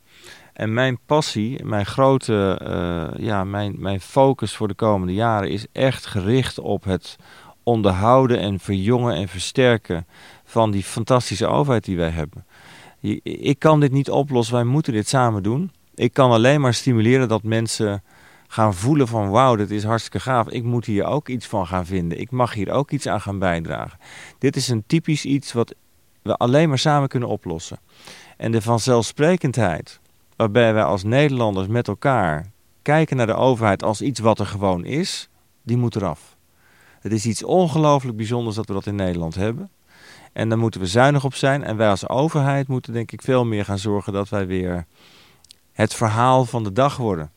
En 0.53 0.75
mijn 0.75 0.99
passie, 1.07 1.65
mijn 1.65 1.87
grote, 1.87 2.61
ja, 3.19 3.45
mijn, 3.45 3.75
mijn 3.79 4.01
focus 4.01 4.57
voor 4.57 4.69
de 4.69 4.75
komende 4.75 5.15
jaren 5.15 5.51
is 5.51 5.67
echt 5.73 6.07
gericht 6.07 6.59
op 6.59 6.85
het 6.85 7.17
onderhouden 7.63 8.39
en 8.39 8.61
verjongen 8.61 9.15
en 9.15 9.29
versterken 9.29 10.07
van 10.45 10.71
die 10.71 10.83
fantastische 10.83 11.47
overheid 11.47 11.85
die 11.85 11.97
wij 11.97 12.11
hebben. 12.11 12.47
Ik 13.23 13.59
kan 13.59 13.81
dit 13.81 13.93
niet 13.93 14.11
oplossen, 14.11 14.55
wij 14.55 14.65
moeten 14.65 14.93
dit 14.93 15.09
samen 15.09 15.43
doen. 15.43 15.71
Ik 15.97 16.13
kan 16.13 16.31
alleen 16.31 16.61
maar 16.61 16.75
stimuleren 16.75 17.29
dat 17.29 17.43
mensen 17.43 18.03
gaan 18.47 18.75
voelen 18.75 19.09
van 19.09 19.31
wauw, 19.31 19.57
dit 19.57 19.71
is 19.71 19.85
hartstikke 19.85 20.21
gaaf. 20.21 20.49
Ik 20.49 20.63
moet 20.63 20.85
hier 20.85 21.05
ook 21.05 21.29
iets 21.29 21.47
van 21.47 21.67
gaan 21.67 21.87
vinden. 21.87 22.21
Ik 22.21 22.31
mag 22.31 22.55
hier 22.55 22.71
ook 22.71 22.91
iets 22.91 23.07
aan 23.07 23.21
gaan 23.21 23.39
bijdragen. 23.39 23.99
Dit 24.39 24.57
is 24.57 24.69
een 24.69 24.85
typisch 24.87 25.25
iets 25.25 25.53
wat 25.53 25.75
we 26.23 26.37
alleen 26.37 26.69
maar 26.69 26.79
samen 26.79 27.09
kunnen 27.09 27.29
oplossen. 27.29 27.79
En 28.37 28.53
de 28.53 28.63
vanzelfsprekendheid 28.63 30.01
waarbij 30.37 30.75
wij 30.75 30.85
als 30.85 31.03
Nederlanders 31.03 31.67
met 31.67 31.89
elkaar 31.89 32.51
kijken 32.83 33.17
naar 33.17 33.27
de 33.27 33.35
overheid 33.35 33.83
als 33.83 34.03
iets 34.03 34.21
wat 34.21 34.39
er 34.39 34.47
gewoon 34.47 34.85
is, 34.85 35.29
die 35.63 35.77
moet 35.77 35.97
eraf. 35.97 36.37
Het 37.01 37.13
is 37.13 37.27
iets 37.27 37.45
ongelooflijk 37.45 38.17
bijzonders 38.17 38.57
dat 38.57 38.67
we 38.67 38.73
dat 38.73 38.87
in 38.87 38.95
Nederland 38.95 39.35
hebben. 39.35 39.71
En 40.33 40.49
daar 40.49 40.59
moeten 40.59 40.81
we 40.81 40.87
zuinig 40.87 41.25
op 41.25 41.35
zijn. 41.35 41.65
En 41.65 41.77
wij 41.77 41.89
als 41.89 42.09
overheid 42.09 42.69
moeten 42.69 42.93
denk 42.93 43.13
ik 43.13 43.23
veel 43.23 43.45
meer 43.45 43.65
gaan 43.65 43.79
zorgen 43.79 44.13
dat 44.13 44.29
wij 44.29 44.47
weer 44.47 44.87
het 45.77 45.95
verhaal 45.95 46.45
van 46.45 46.65
de 46.65 46.73
dag 46.73 46.97
worden. 46.97 47.31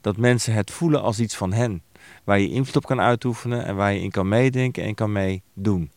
Dat 0.00 0.16
mensen 0.16 0.54
het 0.54 0.70
voelen 0.70 1.02
als 1.02 1.20
iets 1.20 1.36
van 1.36 1.52
hen. 1.52 1.82
Waar 2.24 2.38
je 2.38 2.48
invloed 2.48 2.76
op 2.76 2.86
kan 2.86 3.00
uitoefenen 3.00 3.64
en 3.64 3.76
waar 3.76 3.92
je 3.92 4.00
in 4.00 4.10
kan 4.10 4.28
meedenken 4.28 4.82
en 4.82 4.94
kan 4.94 5.12
meedoen. 5.12 5.90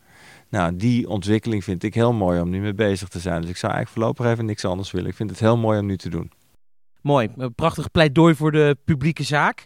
Nou, 0.49 0.75
die 0.75 1.09
ontwikkeling 1.09 1.63
vind 1.63 1.83
ik 1.83 1.93
heel 1.93 2.13
mooi 2.13 2.41
om 2.41 2.49
nu 2.49 2.59
mee 2.59 2.73
bezig 2.73 3.07
te 3.07 3.19
zijn. 3.19 3.41
Dus 3.41 3.49
ik 3.49 3.57
zou 3.57 3.73
eigenlijk 3.73 4.03
voorlopig 4.03 4.33
even 4.33 4.45
niks 4.45 4.65
anders 4.65 4.91
willen. 4.91 5.09
Ik 5.09 5.15
vind 5.15 5.29
het 5.29 5.39
heel 5.39 5.57
mooi 5.57 5.79
om 5.79 5.85
nu 5.85 5.97
te 5.97 6.09
doen. 6.09 6.31
Mooi. 7.01 7.29
Prachtig 7.55 7.91
pleidooi 7.91 8.35
voor 8.35 8.51
de 8.51 8.77
publieke 8.85 9.23
zaak 9.23 9.63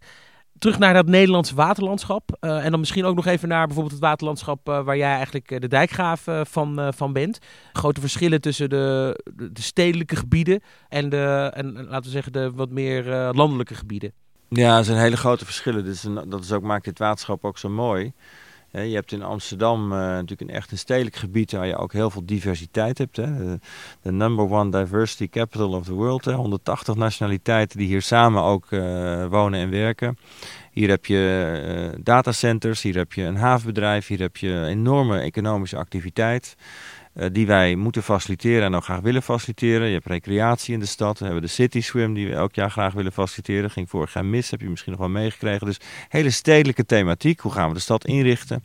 terug 0.61 0.79
naar 0.79 0.93
dat 0.93 1.05
Nederlandse 1.05 1.55
waterlandschap. 1.55 2.37
Uh, 2.41 2.65
en 2.65 2.71
dan 2.71 2.79
misschien 2.79 3.05
ook 3.05 3.15
nog 3.15 3.25
even 3.25 3.47
naar 3.47 3.65
bijvoorbeeld 3.65 3.95
het 3.95 4.03
waterlandschap 4.03 4.69
uh, 4.69 4.83
waar 4.83 4.97
jij 4.97 5.15
eigenlijk 5.15 5.51
uh, 5.51 5.59
de 5.59 5.67
dijkgraaf 5.67 6.23
van, 6.43 6.93
van 6.95 7.13
bent. 7.13 7.39
Grote 7.73 8.01
verschillen 8.01 8.41
tussen 8.41 8.69
de, 8.69 9.15
de, 9.35 9.61
stedelijke 9.61 10.15
gebieden 10.15 10.61
en, 10.89 11.09
de, 11.09 11.51
en 11.53 11.73
laten 11.73 12.03
we 12.03 12.09
zeggen 12.09 12.31
de 12.31 12.51
wat 12.51 12.69
meer 12.69 13.03
landelijke 13.33 13.75
gebieden. 13.75 14.13
Ja, 14.49 14.77
er 14.77 14.83
zijn 14.83 14.97
hele 14.97 15.17
grote 15.17 15.45
verschillen. 15.45 15.83
Dus 15.83 16.05
dat 16.27 16.43
is 16.43 16.51
ook, 16.51 16.63
maakt 16.63 16.85
dit 16.85 16.99
waterschap 16.99 17.45
ook 17.45 17.57
zo 17.57 17.69
mooi. 17.69 18.13
Je 18.71 18.93
hebt 18.93 19.11
in 19.11 19.23
Amsterdam 19.23 19.83
uh, 19.83 19.97
natuurlijk 19.97 20.41
een 20.41 20.49
echt 20.49 20.71
een 20.71 20.77
stedelijk 20.77 21.15
gebied 21.15 21.51
waar 21.51 21.67
je 21.67 21.75
ook 21.75 21.93
heel 21.93 22.09
veel 22.09 22.25
diversiteit 22.25 22.97
hebt. 22.97 23.15
De, 23.15 23.59
number 24.01 24.49
one 24.49 24.71
diversity 24.71 25.29
capital 25.29 25.73
of 25.73 25.85
the 25.85 25.93
world. 25.93 26.25
Hè. 26.25 26.33
180 26.33 26.95
nationaliteiten 26.95 27.77
die 27.77 27.87
hier 27.87 28.01
samen 28.01 28.43
ook 28.43 28.71
uh, 28.71 29.25
wonen 29.25 29.59
en 29.59 29.69
werken. 29.69 30.17
Hier 30.71 30.89
heb 30.89 31.05
je 31.05 31.91
uh, 31.93 31.99
datacenters, 32.03 32.81
hier 32.81 32.95
heb 32.95 33.13
je 33.13 33.23
een 33.23 33.35
havenbedrijf, 33.35 34.07
hier 34.07 34.19
heb 34.19 34.37
je 34.37 34.65
enorme 34.65 35.19
economische 35.19 35.77
activiteit. 35.77 36.55
Uh, 37.15 37.25
die 37.31 37.47
wij 37.47 37.75
moeten 37.75 38.03
faciliteren 38.03 38.63
en 38.63 38.75
ook 38.75 38.83
graag 38.83 38.99
willen 38.99 39.21
faciliteren. 39.21 39.87
Je 39.87 39.93
hebt 39.93 40.05
recreatie 40.05 40.73
in 40.73 40.79
de 40.79 40.85
stad. 40.85 41.19
We 41.19 41.25
hebben 41.25 41.43
de 41.43 41.49
City 41.49 41.81
Swim 41.81 42.13
die 42.13 42.27
we 42.27 42.33
elk 42.33 42.55
jaar 42.55 42.71
graag 42.71 42.93
willen 42.93 43.11
faciliteren. 43.11 43.69
Ging 43.71 43.89
vorig 43.89 44.13
jaar 44.13 44.25
mis, 44.25 44.51
heb 44.51 44.61
je 44.61 44.69
misschien 44.69 44.91
nog 44.91 45.01
wel 45.01 45.09
meegekregen. 45.09 45.65
Dus 45.67 45.79
hele 46.09 46.29
stedelijke 46.29 46.85
thematiek. 46.85 47.39
Hoe 47.39 47.51
gaan 47.51 47.67
we 47.67 47.73
de 47.73 47.79
stad 47.79 48.05
inrichten? 48.05 48.63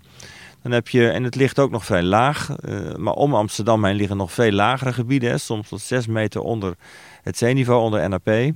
Dan 0.62 0.72
heb 0.72 0.88
je, 0.88 1.09
en 1.09 1.24
het 1.24 1.35
ligt 1.35 1.59
ook 1.59 1.70
nog 1.70 1.85
vrij 1.85 2.02
laag, 2.02 2.50
uh, 2.64 2.94
maar 2.94 3.12
om 3.12 3.35
Amsterdam 3.35 3.85
heen 3.85 3.96
liggen 3.96 4.16
nog 4.16 4.32
veel 4.32 4.52
lagere 4.52 4.92
gebieden. 4.92 5.40
Soms 5.40 5.68
tot 5.68 5.80
6 5.80 6.06
meter 6.06 6.40
onder 6.40 6.74
het 7.22 7.38
zeeniveau, 7.38 7.82
onder 7.82 8.09
NAP. 8.09 8.54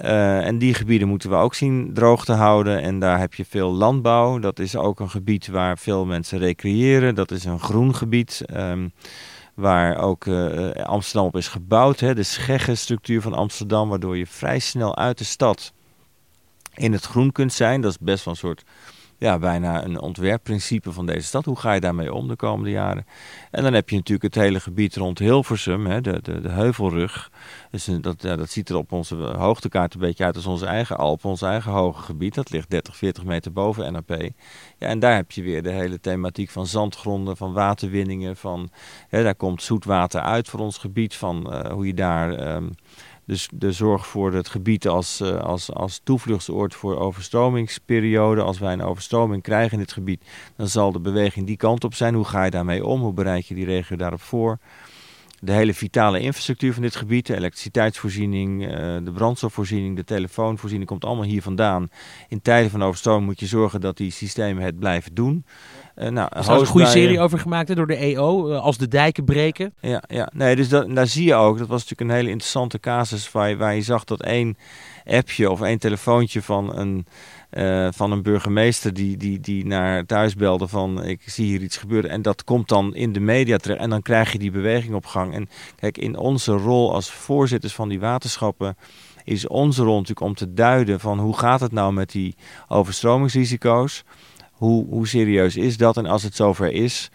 Uh, 0.00 0.46
en 0.46 0.58
die 0.58 0.74
gebieden 0.74 1.08
moeten 1.08 1.30
we 1.30 1.36
ook 1.36 1.54
zien 1.54 1.90
droog 1.94 2.24
te 2.24 2.32
houden. 2.32 2.82
En 2.82 2.98
daar 2.98 3.18
heb 3.18 3.34
je 3.34 3.44
veel 3.44 3.72
landbouw. 3.72 4.38
Dat 4.38 4.58
is 4.58 4.76
ook 4.76 5.00
een 5.00 5.10
gebied 5.10 5.46
waar 5.46 5.78
veel 5.78 6.04
mensen 6.04 6.38
recreëren. 6.38 7.14
Dat 7.14 7.30
is 7.30 7.44
een 7.44 7.60
groen 7.60 7.94
gebied. 7.94 8.42
Um, 8.56 8.92
waar 9.54 9.96
ook 9.96 10.24
uh, 10.24 10.70
Amsterdam 10.70 11.26
op 11.26 11.36
is 11.36 11.48
gebouwd. 11.48 12.00
Hè? 12.00 12.14
De 12.14 12.22
scheggenstructuur 12.22 13.22
van 13.22 13.34
Amsterdam. 13.34 13.88
Waardoor 13.88 14.16
je 14.16 14.26
vrij 14.26 14.58
snel 14.58 14.96
uit 14.96 15.18
de 15.18 15.24
stad 15.24 15.72
in 16.74 16.92
het 16.92 17.04
groen 17.04 17.32
kunt 17.32 17.52
zijn. 17.52 17.80
Dat 17.80 17.90
is 17.90 17.98
best 17.98 18.24
wel 18.24 18.34
een 18.34 18.40
soort 18.40 18.64
ja, 19.22 19.38
bijna 19.38 19.84
een 19.84 20.00
ontwerpprincipe 20.00 20.92
van 20.92 21.06
deze 21.06 21.26
stad. 21.26 21.44
Hoe 21.44 21.58
ga 21.58 21.72
je 21.72 21.80
daarmee 21.80 22.12
om 22.12 22.28
de 22.28 22.36
komende 22.36 22.70
jaren? 22.70 23.06
En 23.50 23.62
dan 23.62 23.72
heb 23.72 23.88
je 23.88 23.96
natuurlijk 23.96 24.34
het 24.34 24.44
hele 24.44 24.60
gebied 24.60 24.96
rond 24.96 25.18
Hilversum, 25.18 25.86
hè, 25.86 26.00
de, 26.00 26.18
de, 26.22 26.40
de 26.40 26.48
heuvelrug. 26.48 27.30
Dus 27.70 27.88
eh, 27.88 27.94
dat, 28.00 28.22
ja, 28.22 28.36
dat 28.36 28.50
ziet 28.50 28.68
er 28.68 28.76
op 28.76 28.92
onze 28.92 29.14
hoogtekaart 29.14 29.94
een 29.94 30.00
beetje 30.00 30.24
uit 30.24 30.36
als 30.36 30.46
onze 30.46 30.66
eigen 30.66 30.96
Alpen, 30.96 31.30
ons 31.30 31.42
eigen 31.42 31.72
hoge 31.72 32.02
gebied. 32.02 32.34
Dat 32.34 32.50
ligt 32.50 32.70
30, 32.70 32.96
40 32.96 33.24
meter 33.24 33.52
boven 33.52 33.92
NAP. 33.92 34.10
Ja, 34.78 34.88
en 34.88 34.98
daar 34.98 35.14
heb 35.14 35.30
je 35.30 35.42
weer 35.42 35.62
de 35.62 35.70
hele 35.70 36.00
thematiek 36.00 36.50
van 36.50 36.66
zandgronden, 36.66 37.36
van 37.36 37.52
waterwinningen. 37.52 38.36
Van, 38.36 38.70
hè, 39.08 39.22
daar 39.22 39.34
komt 39.34 39.62
zoet 39.62 39.84
water 39.84 40.20
uit 40.20 40.48
voor 40.48 40.60
ons 40.60 40.78
gebied, 40.78 41.14
van 41.14 41.46
uh, 41.52 41.72
hoe 41.72 41.86
je 41.86 41.94
daar... 41.94 42.54
Um, 42.54 42.70
Dus 43.32 43.48
de 43.52 43.72
zorg 43.72 44.06
voor 44.06 44.32
het 44.32 44.48
gebied 44.48 44.88
als, 44.88 45.20
uh, 45.20 45.40
als, 45.40 45.72
als 45.72 46.00
toevluchtsoord 46.04 46.74
voor 46.74 46.98
overstromingsperiode. 46.98 48.42
Als 48.42 48.58
wij 48.58 48.72
een 48.72 48.82
overstroming 48.82 49.42
krijgen 49.42 49.72
in 49.72 49.78
dit 49.78 49.92
gebied, 49.92 50.24
dan 50.56 50.68
zal 50.68 50.92
de 50.92 51.00
beweging 51.00 51.46
die 51.46 51.56
kant 51.56 51.84
op 51.84 51.94
zijn. 51.94 52.14
Hoe 52.14 52.24
ga 52.24 52.44
je 52.44 52.50
daarmee 52.50 52.84
om? 52.84 53.00
Hoe 53.00 53.12
bereid 53.12 53.46
je 53.46 53.54
die 53.54 53.64
regio 53.64 53.96
daarop 53.96 54.20
voor? 54.20 54.58
De 55.44 55.52
hele 55.52 55.74
vitale 55.74 56.20
infrastructuur 56.20 56.72
van 56.72 56.82
dit 56.82 56.96
gebied, 56.96 57.26
de 57.26 57.36
elektriciteitsvoorziening, 57.36 58.66
eh, 58.66 58.70
de 59.04 59.12
brandstofvoorziening, 59.14 59.96
de 59.96 60.04
telefoonvoorziening, 60.04 60.88
komt 60.88 61.04
allemaal 61.04 61.24
hier 61.24 61.42
vandaan. 61.42 61.88
In 62.28 62.42
tijden 62.42 62.70
van 62.70 62.82
overstroming 62.82 63.26
moet 63.26 63.40
je 63.40 63.46
zorgen 63.46 63.80
dat 63.80 63.96
die 63.96 64.10
systemen 64.10 64.64
het 64.64 64.78
blijven 64.78 65.14
doen. 65.14 65.44
Uh, 65.96 66.08
nou, 66.08 66.28
er 66.32 66.40
is 66.40 66.46
een 66.46 66.66
goede 66.66 66.86
serie 66.86 67.20
over 67.20 67.38
gemaakt 67.38 67.76
door 67.76 67.86
de 67.86 67.96
EO, 67.96 68.50
uh, 68.50 68.60
als 68.60 68.78
de 68.78 68.88
dijken 68.88 69.24
breken. 69.24 69.74
Ja, 69.80 70.02
ja. 70.08 70.30
Nee, 70.34 70.56
dus 70.56 70.68
dat, 70.68 70.94
daar 70.94 71.06
zie 71.06 71.26
je 71.26 71.34
ook, 71.34 71.58
dat 71.58 71.68
was 71.68 71.80
natuurlijk 71.80 72.10
een 72.10 72.16
hele 72.16 72.30
interessante 72.30 72.80
casus 72.80 73.30
waar 73.30 73.48
je, 73.48 73.56
waar 73.56 73.74
je 73.74 73.82
zag 73.82 74.04
dat 74.04 74.22
één 74.22 74.56
appje 75.04 75.50
of 75.50 75.62
één 75.62 75.78
telefoontje 75.78 76.42
van 76.42 76.76
een 76.76 77.06
uh, 77.52 77.88
van 77.90 78.12
een 78.12 78.22
burgemeester 78.22 78.94
die, 78.94 79.16
die, 79.16 79.40
die 79.40 79.66
naar 79.66 80.06
thuis 80.06 80.34
belde 80.34 80.68
van 80.68 81.04
ik 81.04 81.20
zie 81.26 81.46
hier 81.46 81.62
iets 81.62 81.76
gebeuren. 81.76 82.10
En 82.10 82.22
dat 82.22 82.44
komt 82.44 82.68
dan 82.68 82.94
in 82.94 83.12
de 83.12 83.20
media 83.20 83.56
terecht 83.56 83.80
en 83.80 83.90
dan 83.90 84.02
krijg 84.02 84.32
je 84.32 84.38
die 84.38 84.50
beweging 84.50 84.94
op 84.94 85.06
gang. 85.06 85.34
En 85.34 85.48
kijk, 85.76 85.98
in 85.98 86.16
onze 86.16 86.52
rol 86.52 86.94
als 86.94 87.10
voorzitters 87.10 87.74
van 87.74 87.88
die 87.88 88.00
waterschappen 88.00 88.76
is 89.24 89.46
onze 89.46 89.82
rol 89.82 89.94
natuurlijk 89.94 90.26
om 90.26 90.34
te 90.34 90.52
duiden 90.52 91.00
van 91.00 91.18
hoe 91.18 91.38
gaat 91.38 91.60
het 91.60 91.72
nou 91.72 91.92
met 91.92 92.10
die 92.10 92.34
overstromingsrisico's. 92.68 94.04
Hoe, 94.52 94.86
hoe 94.88 95.08
serieus 95.08 95.56
is 95.56 95.76
dat? 95.76 95.96
En 95.96 96.06
als 96.06 96.22
het 96.22 96.34
zover 96.34 96.72
is, 96.72 97.10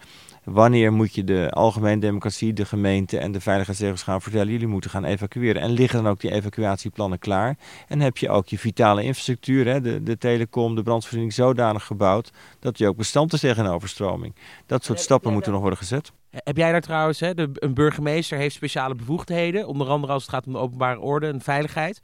Wanneer 0.50 0.92
moet 0.92 1.14
je 1.14 1.24
de 1.24 1.50
algemene 1.50 2.00
democratie, 2.00 2.52
de 2.52 2.64
gemeente 2.64 3.18
en 3.18 3.32
de 3.32 3.40
veiligheidsregels 3.40 4.02
gaan 4.02 4.22
vertellen? 4.22 4.52
Jullie 4.52 4.66
moeten 4.66 4.90
gaan 4.90 5.04
evacueren. 5.04 5.62
En 5.62 5.70
liggen 5.70 6.02
dan 6.02 6.12
ook 6.12 6.20
die 6.20 6.32
evacuatieplannen 6.32 7.18
klaar? 7.18 7.56
En 7.88 8.00
heb 8.00 8.16
je 8.16 8.28
ook 8.28 8.48
je 8.48 8.58
vitale 8.58 9.02
infrastructuur, 9.02 9.66
hè, 9.66 9.80
de, 9.80 10.02
de 10.02 10.18
telecom, 10.18 10.74
de 10.74 10.82
brandvoorziening 10.82 11.32
zodanig 11.32 11.84
gebouwd 11.84 12.30
dat 12.60 12.78
je 12.78 12.88
ook 12.88 12.96
bestand 12.96 13.32
is 13.32 13.40
tegen 13.40 13.64
een 13.64 13.70
overstroming? 13.70 14.34
Dat 14.66 14.84
soort 14.84 15.00
stappen 15.00 15.32
moeten 15.32 15.52
nog 15.52 15.60
worden 15.60 15.78
gezet. 15.78 16.12
Heb 16.30 16.56
jij 16.56 16.72
daar 16.72 16.80
trouwens, 16.80 17.20
hè, 17.20 17.34
de, 17.34 17.50
een 17.54 17.74
burgemeester 17.74 18.38
heeft 18.38 18.54
speciale 18.54 18.94
bevoegdheden, 18.94 19.66
onder 19.66 19.88
andere 19.88 20.12
als 20.12 20.22
het 20.22 20.30
gaat 20.30 20.46
om 20.46 20.52
de 20.52 20.58
openbare 20.58 21.00
orde 21.00 21.26
en 21.26 21.40
veiligheid 21.40 22.00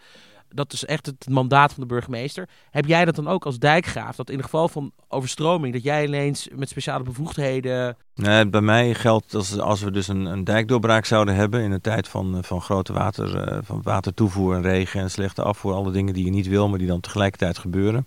dat 0.55 0.73
is 0.73 0.85
echt 0.85 1.07
het 1.07 1.29
mandaat 1.29 1.73
van 1.73 1.83
de 1.83 1.88
burgemeester. 1.88 2.49
Heb 2.71 2.87
jij 2.87 3.05
dat 3.05 3.14
dan 3.14 3.29
ook 3.29 3.45
als 3.45 3.59
dijkgraaf? 3.59 4.17
Dat 4.17 4.31
in 4.31 4.37
het 4.37 4.45
geval 4.45 4.69
van 4.69 4.93
overstroming, 5.09 5.73
dat 5.73 5.83
jij 5.83 6.07
ineens 6.07 6.49
met 6.55 6.69
speciale 6.69 7.05
bevoegdheden. 7.05 7.97
Nee, 8.14 8.49
bij 8.49 8.61
mij 8.61 8.95
geldt 8.95 9.35
als, 9.35 9.59
als 9.59 9.83
we 9.83 9.90
dus 9.90 10.09
een, 10.09 10.25
een 10.25 10.45
dijkdoorbraak 10.45 11.05
zouden 11.05 11.35
hebben 11.35 11.62
in 11.62 11.73
een 11.73 11.81
tijd 11.81 12.09
van, 12.09 12.38
van 12.45 12.61
grote 12.61 12.93
water, 12.93 13.53
uh, 13.53 13.59
van 13.62 13.83
watertoevoer 13.83 14.55
en 14.55 14.62
regen 14.62 15.01
en 15.01 15.11
slechte 15.11 15.43
afvoer, 15.43 15.73
alle 15.75 15.90
dingen 15.90 16.14
die 16.14 16.25
je 16.25 16.31
niet 16.31 16.49
wil, 16.49 16.69
maar 16.69 16.79
die 16.79 16.88
dan 16.88 17.01
tegelijkertijd 17.01 17.59
gebeuren. 17.59 18.07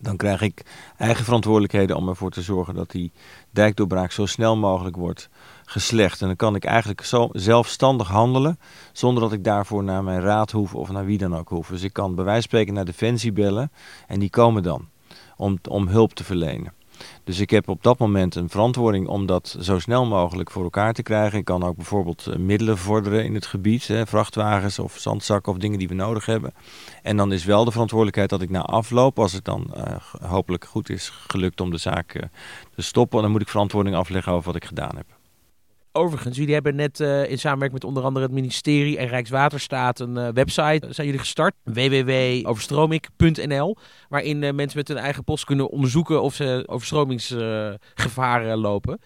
Dan 0.00 0.16
krijg 0.16 0.40
ik 0.40 0.62
eigen 0.96 1.24
verantwoordelijkheden 1.24 1.96
om 1.96 2.08
ervoor 2.08 2.30
te 2.30 2.42
zorgen 2.42 2.74
dat 2.74 2.90
die 2.90 3.12
dijkdoorbraak 3.50 4.12
zo 4.12 4.26
snel 4.26 4.56
mogelijk 4.56 4.96
wordt 4.96 5.28
geslecht. 5.64 6.20
En 6.20 6.26
dan 6.26 6.36
kan 6.36 6.54
ik 6.54 6.64
eigenlijk 6.64 7.04
zo 7.04 7.28
zelfstandig 7.32 8.08
handelen, 8.08 8.58
zonder 8.92 9.22
dat 9.22 9.32
ik 9.32 9.44
daarvoor 9.44 9.84
naar 9.84 10.04
mijn 10.04 10.20
raad 10.20 10.50
hoef 10.50 10.74
of 10.74 10.90
naar 10.90 11.04
wie 11.04 11.18
dan 11.18 11.36
ook 11.36 11.48
hoef. 11.48 11.68
Dus 11.68 11.82
ik 11.82 11.92
kan 11.92 12.14
bij 12.14 12.24
wijze 12.24 12.40
van 12.40 12.48
spreken 12.50 12.74
naar 12.74 12.84
Defensie 12.84 13.32
bellen 13.32 13.72
en 14.06 14.18
die 14.18 14.30
komen 14.30 14.62
dan 14.62 14.88
om, 15.36 15.58
om 15.68 15.88
hulp 15.88 16.14
te 16.14 16.24
verlenen. 16.24 16.72
Dus 17.24 17.40
ik 17.40 17.50
heb 17.50 17.68
op 17.68 17.82
dat 17.82 17.98
moment 17.98 18.34
een 18.34 18.48
verantwoording 18.48 19.06
om 19.06 19.26
dat 19.26 19.56
zo 19.60 19.78
snel 19.78 20.06
mogelijk 20.06 20.50
voor 20.50 20.62
elkaar 20.62 20.92
te 20.92 21.02
krijgen. 21.02 21.38
Ik 21.38 21.44
kan 21.44 21.62
ook 21.62 21.76
bijvoorbeeld 21.76 22.26
eh, 22.26 22.36
middelen 22.36 22.78
vorderen 22.78 23.24
in 23.24 23.34
het 23.34 23.46
gebied, 23.46 23.86
hè, 23.86 24.06
vrachtwagens 24.06 24.78
of 24.78 24.98
zandzakken 24.98 25.52
of 25.52 25.58
dingen 25.58 25.78
die 25.78 25.88
we 25.88 25.94
nodig 25.94 26.26
hebben. 26.26 26.54
En 27.02 27.16
dan 27.16 27.32
is 27.32 27.44
wel 27.44 27.64
de 27.64 27.70
verantwoordelijkheid 27.70 28.30
dat 28.30 28.42
ik 28.42 28.50
na 28.50 28.62
afloop, 28.62 29.18
als 29.18 29.32
het 29.32 29.44
dan 29.44 29.74
uh, 29.76 29.96
hopelijk 30.30 30.64
goed 30.64 30.90
is 30.90 31.08
gelukt 31.08 31.60
om 31.60 31.70
de 31.70 31.78
zaak 31.78 32.14
uh, 32.14 32.22
te 32.74 32.82
stoppen, 32.82 33.22
dan 33.22 33.30
moet 33.30 33.42
ik 33.42 33.48
verantwoording 33.48 33.96
afleggen 33.96 34.32
over 34.32 34.46
wat 34.46 34.56
ik 34.56 34.64
gedaan 34.64 34.96
heb. 34.96 35.13
Overigens, 35.96 36.36
jullie 36.36 36.54
hebben 36.54 36.74
net 36.74 37.00
uh, 37.00 37.30
in 37.30 37.38
samenwerking 37.38 37.80
met 37.80 37.84
onder 37.84 38.02
andere 38.02 38.24
het 38.24 38.34
ministerie 38.34 38.98
en 38.98 39.06
Rijkswaterstaat 39.06 40.00
een 40.00 40.16
uh, 40.16 40.28
website 40.28 40.86
zijn 40.90 41.06
jullie 41.06 41.20
gestart, 41.20 41.54
www.overstroming.nl, 41.64 43.76
waarin 44.08 44.38
mensen 44.38 44.78
met 44.78 44.88
hun 44.88 44.96
eigen 44.96 45.24
post 45.24 45.44
kunnen 45.44 45.70
onderzoeken 45.70 46.22
of 46.22 46.34
ze 46.34 46.62
overstromingsgevaren 46.66 48.58
lopen. 48.58 49.00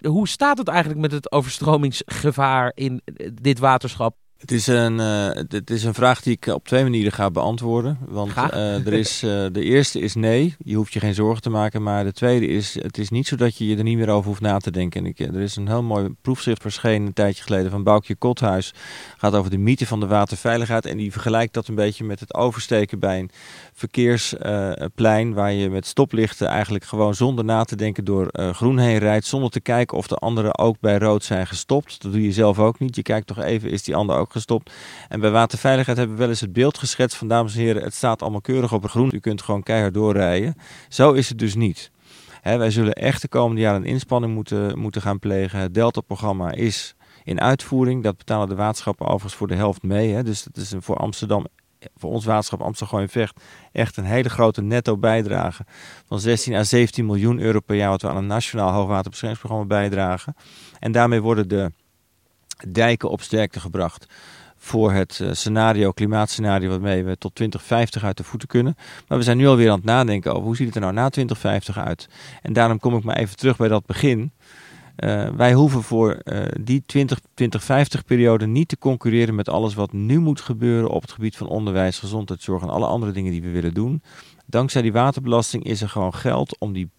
Hoe 0.00 0.28
staat 0.28 0.58
het 0.58 0.68
eigenlijk 0.68 1.00
met 1.00 1.12
het 1.12 1.32
overstromingsgevaar 1.32 2.72
in 2.74 3.02
dit 3.42 3.58
waterschap? 3.58 4.16
Het 4.42 4.52
is, 4.52 4.66
een, 4.66 4.98
uh, 4.98 5.28
het 5.48 5.70
is 5.70 5.84
een 5.84 5.94
vraag 5.94 6.22
die 6.22 6.32
ik 6.32 6.46
op 6.46 6.66
twee 6.66 6.82
manieren 6.82 7.12
ga 7.12 7.30
beantwoorden. 7.30 7.98
Want 8.08 8.36
uh, 8.36 8.86
er 8.86 8.92
is, 8.92 9.22
uh, 9.22 9.46
de 9.52 9.62
eerste 9.62 10.00
is 10.00 10.14
nee, 10.14 10.54
je 10.64 10.76
hoeft 10.76 10.92
je 10.92 11.00
geen 11.00 11.14
zorgen 11.14 11.42
te 11.42 11.50
maken. 11.50 11.82
Maar 11.82 12.04
de 12.04 12.12
tweede 12.12 12.46
is, 12.46 12.74
het 12.82 12.98
is 12.98 13.10
niet 13.10 13.26
zo 13.26 13.36
dat 13.36 13.56
je 13.56 13.66
je 13.66 13.76
er 13.76 13.82
niet 13.82 13.96
meer 13.96 14.08
over 14.08 14.28
hoeft 14.28 14.40
na 14.40 14.58
te 14.58 14.70
denken. 14.70 15.00
En 15.00 15.06
ik, 15.06 15.18
er 15.18 15.40
is 15.40 15.56
een 15.56 15.68
heel 15.68 15.82
mooi 15.82 16.14
proefschrift 16.22 16.62
verschenen 16.62 17.06
een 17.06 17.12
tijdje 17.12 17.42
geleden 17.42 17.70
van 17.70 17.82
Boukje 17.82 18.14
Kothuis. 18.14 18.74
gaat 19.16 19.34
over 19.34 19.50
de 19.50 19.58
mythe 19.58 19.86
van 19.86 20.00
de 20.00 20.06
waterveiligheid. 20.06 20.86
En 20.86 20.96
die 20.96 21.12
vergelijkt 21.12 21.54
dat 21.54 21.68
een 21.68 21.74
beetje 21.74 22.04
met 22.04 22.20
het 22.20 22.34
oversteken 22.34 22.98
bij 22.98 23.18
een 23.18 23.30
verkeersplein. 23.82 25.34
waar 25.34 25.52
je 25.52 25.70
met 25.70 25.86
stoplichten 25.86 26.46
eigenlijk 26.46 26.84
gewoon 26.84 27.14
zonder 27.14 27.44
na 27.44 27.64
te 27.64 27.76
denken 27.76 28.04
door 28.04 28.28
groen 28.32 28.78
heen 28.78 28.98
rijdt. 28.98 29.26
Zonder 29.26 29.50
te 29.50 29.60
kijken 29.60 29.96
of 29.96 30.06
de 30.06 30.14
anderen 30.14 30.58
ook 30.58 30.76
bij 30.80 30.98
rood 30.98 31.24
zijn 31.24 31.46
gestopt. 31.46 32.02
Dat 32.02 32.12
doe 32.12 32.22
je 32.22 32.32
zelf 32.32 32.58
ook 32.58 32.78
niet. 32.78 32.96
Je 32.96 33.02
kijkt 33.02 33.26
toch 33.26 33.38
even, 33.38 33.70
is 33.70 33.82
die 33.82 33.96
ander 33.96 34.16
ook 34.16 34.32
gestopt. 34.32 34.72
En 35.08 35.20
bij 35.20 35.30
waterveiligheid 35.30 35.96
hebben 35.98 36.16
we 36.16 36.22
wel 36.22 36.30
eens 36.30 36.40
het 36.40 36.52
beeld 36.52 36.78
geschetst 36.78 37.16
van 37.16 37.28
dames 37.28 37.54
en 37.54 37.60
heren, 37.60 37.82
het 37.82 37.94
staat 37.94 38.22
allemaal 38.22 38.40
keurig 38.40 38.72
op 38.72 38.82
het 38.82 38.90
groen. 38.90 39.10
U 39.14 39.18
kunt 39.18 39.42
gewoon 39.42 39.62
keihard 39.62 39.94
doorrijden. 39.94 40.54
Zo 40.88 41.12
is 41.12 41.28
het 41.28 41.38
dus 41.38 41.54
niet. 41.54 41.90
wij 42.42 42.70
zullen 42.70 42.92
echt 42.92 43.22
de 43.22 43.28
komende 43.28 43.60
jaren 43.60 43.80
een 43.80 43.86
inspanning 43.86 44.34
moeten, 44.34 44.78
moeten 44.78 45.02
gaan 45.02 45.18
plegen. 45.18 45.58
Het 45.58 45.74
Delta-programma 45.74 46.52
is 46.52 46.94
in 47.24 47.40
uitvoering. 47.40 48.02
Dat 48.02 48.16
betalen 48.16 48.48
de 48.48 48.54
waterschappen 48.54 49.06
overigens 49.06 49.34
voor 49.34 49.48
de 49.48 49.54
helft 49.54 49.82
mee. 49.82 50.22
Dus 50.22 50.42
dat 50.42 50.56
is 50.56 50.74
voor 50.78 50.96
Amsterdam, 50.96 51.46
voor 51.96 52.10
ons 52.10 52.24
waterschap 52.24 52.60
Amsterdam 52.60 53.08
Vecht, 53.08 53.40
echt 53.72 53.96
een 53.96 54.04
hele 54.04 54.30
grote 54.30 54.62
netto 54.62 54.96
bijdrage 54.96 55.64
van 56.06 56.20
16 56.20 56.54
à 56.54 56.62
17 56.62 57.06
miljoen 57.06 57.38
euro 57.38 57.60
per 57.60 57.76
jaar 57.76 57.90
wat 57.90 58.02
we 58.02 58.08
aan 58.08 58.16
een 58.16 58.26
nationaal 58.26 58.72
hoogwaterbeschermingsprogramma 58.72 59.66
bijdragen. 59.66 60.36
En 60.78 60.92
daarmee 60.92 61.20
worden 61.20 61.48
de 61.48 61.72
dijken 62.68 63.10
op 63.10 63.22
sterkte 63.22 63.60
gebracht 63.60 64.06
voor 64.56 64.92
het 64.92 65.18
uh, 65.22 65.28
scenario, 65.32 65.92
klimaatscenario 65.92 66.68
waarmee 66.68 67.04
we 67.04 67.18
tot 67.18 67.34
2050 67.34 68.04
uit 68.04 68.16
de 68.16 68.24
voeten 68.24 68.48
kunnen. 68.48 68.76
Maar 69.08 69.18
we 69.18 69.24
zijn 69.24 69.36
nu 69.36 69.46
alweer 69.46 69.70
aan 69.70 69.76
het 69.76 69.84
nadenken 69.84 70.32
over 70.32 70.44
hoe 70.44 70.56
ziet 70.56 70.66
het 70.66 70.74
er 70.74 70.80
nou 70.80 70.92
na 70.92 71.08
2050 71.08 71.78
uit. 71.78 72.08
En 72.42 72.52
daarom 72.52 72.78
kom 72.78 72.96
ik 72.96 73.04
maar 73.04 73.16
even 73.16 73.36
terug 73.36 73.56
bij 73.56 73.68
dat 73.68 73.86
begin. 73.86 74.32
Uh, 75.04 75.28
wij 75.28 75.52
hoeven 75.52 75.82
voor 75.82 76.20
uh, 76.24 76.42
die 76.60 76.82
2050 76.86 78.04
periode 78.04 78.46
niet 78.46 78.68
te 78.68 78.78
concurreren 78.78 79.34
met 79.34 79.48
alles 79.48 79.74
wat 79.74 79.92
nu 79.92 80.18
moet 80.18 80.40
gebeuren 80.40 80.90
op 80.90 81.02
het 81.02 81.12
gebied 81.12 81.36
van 81.36 81.48
onderwijs, 81.48 81.98
gezondheidszorg 81.98 82.62
en 82.62 82.68
alle 82.68 82.86
andere 82.86 83.12
dingen 83.12 83.32
die 83.32 83.42
we 83.42 83.50
willen 83.50 83.74
doen. 83.74 84.02
Dankzij 84.46 84.82
die 84.82 84.92
waterbelasting 84.92 85.64
is 85.64 85.82
er 85.82 85.88
gewoon 85.88 86.14
geld 86.14 86.58
om 86.58 86.72
die 86.72 86.90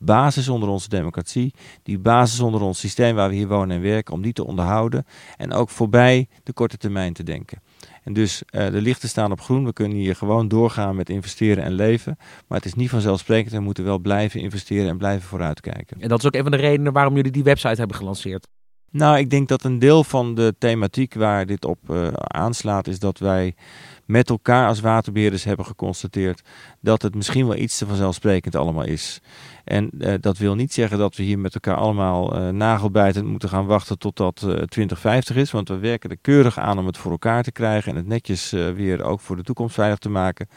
basis 0.00 0.48
onder 0.48 0.68
onze 0.68 0.88
democratie, 0.88 1.54
die 1.82 1.98
basis 1.98 2.40
onder 2.40 2.60
ons 2.60 2.78
systeem 2.78 3.14
waar 3.14 3.28
we 3.28 3.34
hier 3.34 3.48
wonen 3.48 3.76
en 3.76 3.82
werken, 3.82 4.14
om 4.14 4.22
die 4.22 4.32
te 4.32 4.44
onderhouden 4.44 5.04
en 5.36 5.52
ook 5.52 5.68
voorbij 5.68 6.28
de 6.42 6.52
korte 6.52 6.76
termijn 6.76 7.12
te 7.12 7.22
denken. 7.22 7.62
En 8.02 8.12
dus 8.12 8.42
uh, 8.50 8.70
de 8.70 8.80
lichten 8.80 9.08
staan 9.08 9.32
op 9.32 9.40
groen. 9.40 9.64
We 9.64 9.72
kunnen 9.72 9.96
hier 9.96 10.16
gewoon 10.16 10.48
doorgaan 10.48 10.96
met 10.96 11.08
investeren 11.08 11.64
en 11.64 11.72
leven. 11.72 12.16
Maar 12.18 12.58
het 12.58 12.66
is 12.66 12.74
niet 12.74 12.90
vanzelfsprekend. 12.90 13.52
We 13.52 13.60
moeten 13.60 13.84
wel 13.84 13.98
blijven 13.98 14.40
investeren 14.40 14.88
en 14.88 14.98
blijven 14.98 15.28
vooruitkijken. 15.28 16.00
En 16.00 16.08
dat 16.08 16.18
is 16.18 16.26
ook 16.26 16.34
een 16.34 16.42
van 16.42 16.50
de 16.50 16.56
redenen 16.56 16.92
waarom 16.92 17.16
jullie 17.16 17.32
die 17.32 17.42
website 17.42 17.78
hebben 17.78 17.96
gelanceerd. 17.96 18.48
Nou, 18.90 19.18
ik 19.18 19.30
denk 19.30 19.48
dat 19.48 19.64
een 19.64 19.78
deel 19.78 20.04
van 20.04 20.34
de 20.34 20.54
thematiek 20.58 21.14
waar 21.14 21.46
dit 21.46 21.64
op 21.64 21.78
uh, 21.90 22.06
aanslaat, 22.12 22.86
is 22.86 22.98
dat 22.98 23.18
wij 23.18 23.54
met 24.10 24.30
elkaar 24.30 24.68
als 24.68 24.80
waterbeheerders 24.80 25.44
hebben 25.44 25.66
geconstateerd 25.66 26.42
dat 26.80 27.02
het 27.02 27.14
misschien 27.14 27.46
wel 27.46 27.56
iets 27.56 27.78
te 27.78 27.86
vanzelfsprekend 27.86 28.54
allemaal 28.54 28.84
is. 28.84 29.20
En 29.64 29.90
uh, 29.98 30.14
dat 30.20 30.38
wil 30.38 30.54
niet 30.54 30.72
zeggen 30.72 30.98
dat 30.98 31.16
we 31.16 31.22
hier 31.22 31.38
met 31.38 31.54
elkaar 31.54 31.76
allemaal 31.76 32.36
uh, 32.36 32.48
nagelbijtend 32.48 33.26
moeten 33.26 33.48
gaan 33.48 33.66
wachten 33.66 33.98
totdat 33.98 34.42
uh, 34.44 34.50
2050 34.50 35.36
is. 35.36 35.50
Want 35.50 35.68
we 35.68 35.78
werken 35.78 36.10
er 36.10 36.16
keurig 36.20 36.58
aan 36.58 36.78
om 36.78 36.86
het 36.86 36.96
voor 36.96 37.10
elkaar 37.10 37.42
te 37.42 37.52
krijgen 37.52 37.90
en 37.90 37.96
het 37.96 38.06
netjes 38.06 38.50
weer 38.50 39.02
ook 39.02 39.20
voor 39.20 39.36
de 39.36 39.42
toekomst 39.42 39.74
veilig 39.74 39.98
te 39.98 40.08
maken. 40.08 40.48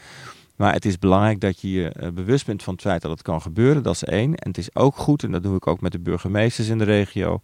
Maar 0.56 0.72
het 0.72 0.84
is 0.84 0.98
belangrijk 0.98 1.40
dat 1.40 1.60
je 1.60 1.70
je 1.70 2.12
bewust 2.14 2.46
bent 2.46 2.62
van 2.62 2.72
het 2.72 2.82
feit 2.82 3.02
dat 3.02 3.10
het 3.10 3.22
kan 3.22 3.42
gebeuren. 3.42 3.82
Dat 3.82 3.94
is 3.94 4.04
één. 4.04 4.34
En 4.34 4.48
het 4.48 4.58
is 4.58 4.74
ook 4.74 4.96
goed, 4.96 5.22
en 5.22 5.30
dat 5.30 5.42
doe 5.42 5.56
ik 5.56 5.66
ook 5.66 5.80
met 5.80 5.92
de 5.92 5.98
burgemeesters 5.98 6.68
in 6.68 6.78
de 6.78 6.84
regio, 6.84 7.40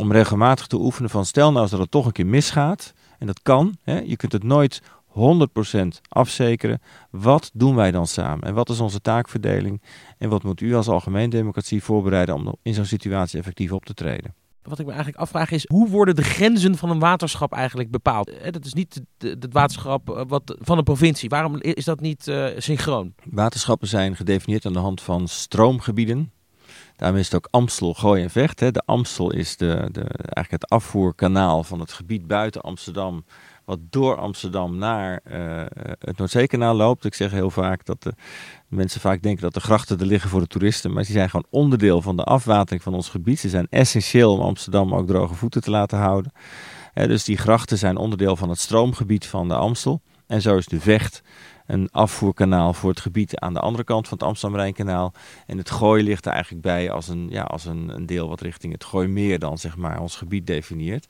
om 0.00 0.12
regelmatig 0.12 0.66
te 0.66 0.76
oefenen 0.76 1.10
van 1.10 1.24
stel 1.24 1.50
nou 1.50 1.62
eens 1.62 1.70
dat 1.70 1.80
het 1.80 1.90
toch 1.90 2.06
een 2.06 2.12
keer 2.12 2.26
misgaat. 2.26 2.92
En 3.18 3.26
dat 3.26 3.40
kan. 3.42 3.76
Hè, 3.82 3.98
je 3.98 4.16
kunt 4.16 4.32
het 4.32 4.42
nooit 4.42 4.82
100% 5.12 6.00
afzekeren. 6.08 6.80
Wat 7.10 7.50
doen 7.54 7.74
wij 7.74 7.90
dan 7.90 8.06
samen? 8.06 8.44
En 8.44 8.54
wat 8.54 8.68
is 8.68 8.80
onze 8.80 9.00
taakverdeling? 9.00 9.82
En 10.18 10.28
wat 10.28 10.42
moet 10.42 10.60
u 10.60 10.74
als 10.74 10.88
algemeen 10.88 11.30
democratie 11.30 11.82
voorbereiden 11.82 12.34
om 12.34 12.54
in 12.62 12.74
zo'n 12.74 12.84
situatie 12.84 13.38
effectief 13.38 13.72
op 13.72 13.84
te 13.84 13.94
treden? 13.94 14.34
wat 14.62 14.78
ik 14.78 14.86
me 14.86 14.92
eigenlijk 14.92 15.22
afvraag 15.22 15.50
is, 15.50 15.68
hoe 15.68 15.88
worden 15.88 16.16
de 16.16 16.22
grenzen 16.22 16.76
van 16.76 16.90
een 16.90 16.98
waterschap 16.98 17.52
eigenlijk 17.52 17.90
bepaald? 17.90 18.30
Eh, 18.30 18.52
Dat 18.52 18.64
is 18.64 18.72
niet 18.72 19.00
het 19.18 19.52
waterschap 19.52 20.10
eh, 20.10 20.22
wat, 20.28 20.56
van 20.60 20.78
een 20.78 20.84
provincie. 20.84 21.28
Waarom 21.28 21.60
is 21.60 21.84
dat 21.84 22.00
niet 22.00 22.26
uh, 22.26 22.46
synchroon? 22.56 23.14
Waterschappen 23.24 23.88
zijn 23.88 24.16
gedefinieerd 24.16 24.66
aan 24.66 24.72
de 24.72 24.78
hand 24.78 25.00
van 25.00 25.28
stroomgebieden. 25.28 26.32
Daarom 26.96 27.18
is 27.18 27.24
het 27.24 27.34
ook 27.34 27.48
Amstel, 27.50 27.94
Gooi 27.94 28.22
en 28.22 28.30
Vecht. 28.30 28.60
Hè. 28.60 28.70
De 28.70 28.82
Amstel 28.84 29.32
is 29.32 29.56
de, 29.56 29.88
de, 29.92 30.00
eigenlijk 30.00 30.50
het 30.50 30.68
afvoerkanaal 30.68 31.64
van 31.64 31.80
het 31.80 31.92
gebied 31.92 32.26
buiten 32.26 32.60
Amsterdam 32.60 33.24
wat 33.70 33.78
door 33.90 34.16
Amsterdam 34.16 34.76
naar 34.78 35.20
uh, 35.32 35.62
het 35.98 36.16
Noordzeekanaal 36.18 36.74
loopt. 36.74 37.04
Ik 37.04 37.14
zeg 37.14 37.30
heel 37.30 37.50
vaak 37.50 37.84
dat 37.84 38.02
de 38.02 38.14
mensen 38.68 39.00
vaak 39.00 39.22
denken 39.22 39.42
dat 39.42 39.54
de 39.54 39.60
grachten 39.60 39.98
er 39.98 40.06
liggen 40.06 40.30
voor 40.30 40.40
de 40.40 40.46
toeristen, 40.46 40.92
maar 40.92 41.02
die 41.02 41.12
zijn 41.12 41.30
gewoon 41.30 41.46
onderdeel 41.50 42.02
van 42.02 42.16
de 42.16 42.24
afwatering 42.24 42.82
van 42.82 42.94
ons 42.94 43.08
gebied. 43.08 43.38
Ze 43.40 43.48
zijn 43.48 43.66
essentieel 43.70 44.32
om 44.32 44.40
Amsterdam 44.40 44.94
ook 44.94 45.06
droge 45.06 45.34
voeten 45.34 45.62
te 45.62 45.70
laten 45.70 45.98
houden. 45.98 46.32
Dus 46.94 47.24
die 47.24 47.36
grachten 47.36 47.78
zijn 47.78 47.96
onderdeel 47.96 48.36
van 48.36 48.48
het 48.48 48.58
stroomgebied 48.58 49.26
van 49.26 49.48
de 49.48 49.54
Amstel. 49.54 50.00
En 50.26 50.42
zo 50.42 50.56
is 50.56 50.66
de 50.66 50.80
Vecht 50.80 51.22
een 51.66 51.88
afvoerkanaal 51.90 52.74
voor 52.74 52.90
het 52.90 53.00
gebied 53.00 53.38
aan 53.38 53.54
de 53.54 53.60
andere 53.60 53.84
kant 53.84 54.08
van 54.08 54.18
het 54.18 54.26
Amsterdam-Rijnkanaal. 54.26 55.12
En 55.46 55.58
het 55.58 55.70
Gooi 55.70 56.02
ligt 56.02 56.26
er 56.26 56.32
eigenlijk 56.32 56.62
bij 56.62 56.90
als 56.90 57.08
een, 57.08 57.26
ja, 57.30 57.42
als 57.42 57.64
een, 57.64 57.88
een 57.88 58.06
deel 58.06 58.28
wat 58.28 58.40
richting 58.40 58.72
het 58.72 58.84
Gooimeer 58.84 59.38
dan 59.38 59.58
zeg 59.58 59.76
maar 59.76 60.00
ons 60.00 60.16
gebied 60.16 60.46
definieert. 60.46 61.06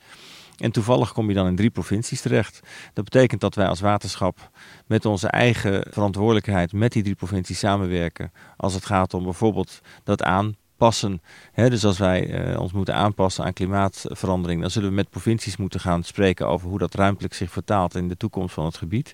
En 0.61 0.71
toevallig 0.71 1.13
kom 1.13 1.27
je 1.27 1.33
dan 1.33 1.47
in 1.47 1.55
drie 1.55 1.69
provincies 1.69 2.21
terecht. 2.21 2.59
Dat 2.93 3.03
betekent 3.03 3.41
dat 3.41 3.55
wij 3.55 3.67
als 3.67 3.79
waterschap 3.79 4.49
met 4.85 5.05
onze 5.05 5.27
eigen 5.27 5.85
verantwoordelijkheid 5.89 6.73
met 6.73 6.91
die 6.91 7.03
drie 7.03 7.15
provincies 7.15 7.59
samenwerken. 7.59 8.31
Als 8.57 8.73
het 8.73 8.85
gaat 8.85 9.13
om 9.13 9.23
bijvoorbeeld 9.23 9.81
dat 10.03 10.23
aanpassen. 10.23 11.21
Dus 11.55 11.85
als 11.85 11.97
wij 11.97 12.49
uh, 12.49 12.59
ons 12.59 12.71
moeten 12.71 12.95
aanpassen 12.95 13.43
aan 13.45 13.53
klimaatverandering, 13.53 14.61
dan 14.61 14.71
zullen 14.71 14.89
we 14.89 14.95
met 14.95 15.09
provincies 15.09 15.57
moeten 15.57 15.79
gaan 15.79 16.03
spreken 16.03 16.47
over 16.47 16.69
hoe 16.69 16.79
dat 16.79 16.93
ruimtelijk 16.93 17.33
zich 17.33 17.51
vertaalt 17.51 17.95
in 17.95 18.07
de 18.07 18.17
toekomst 18.17 18.53
van 18.53 18.65
het 18.65 18.77
gebied. 18.77 19.13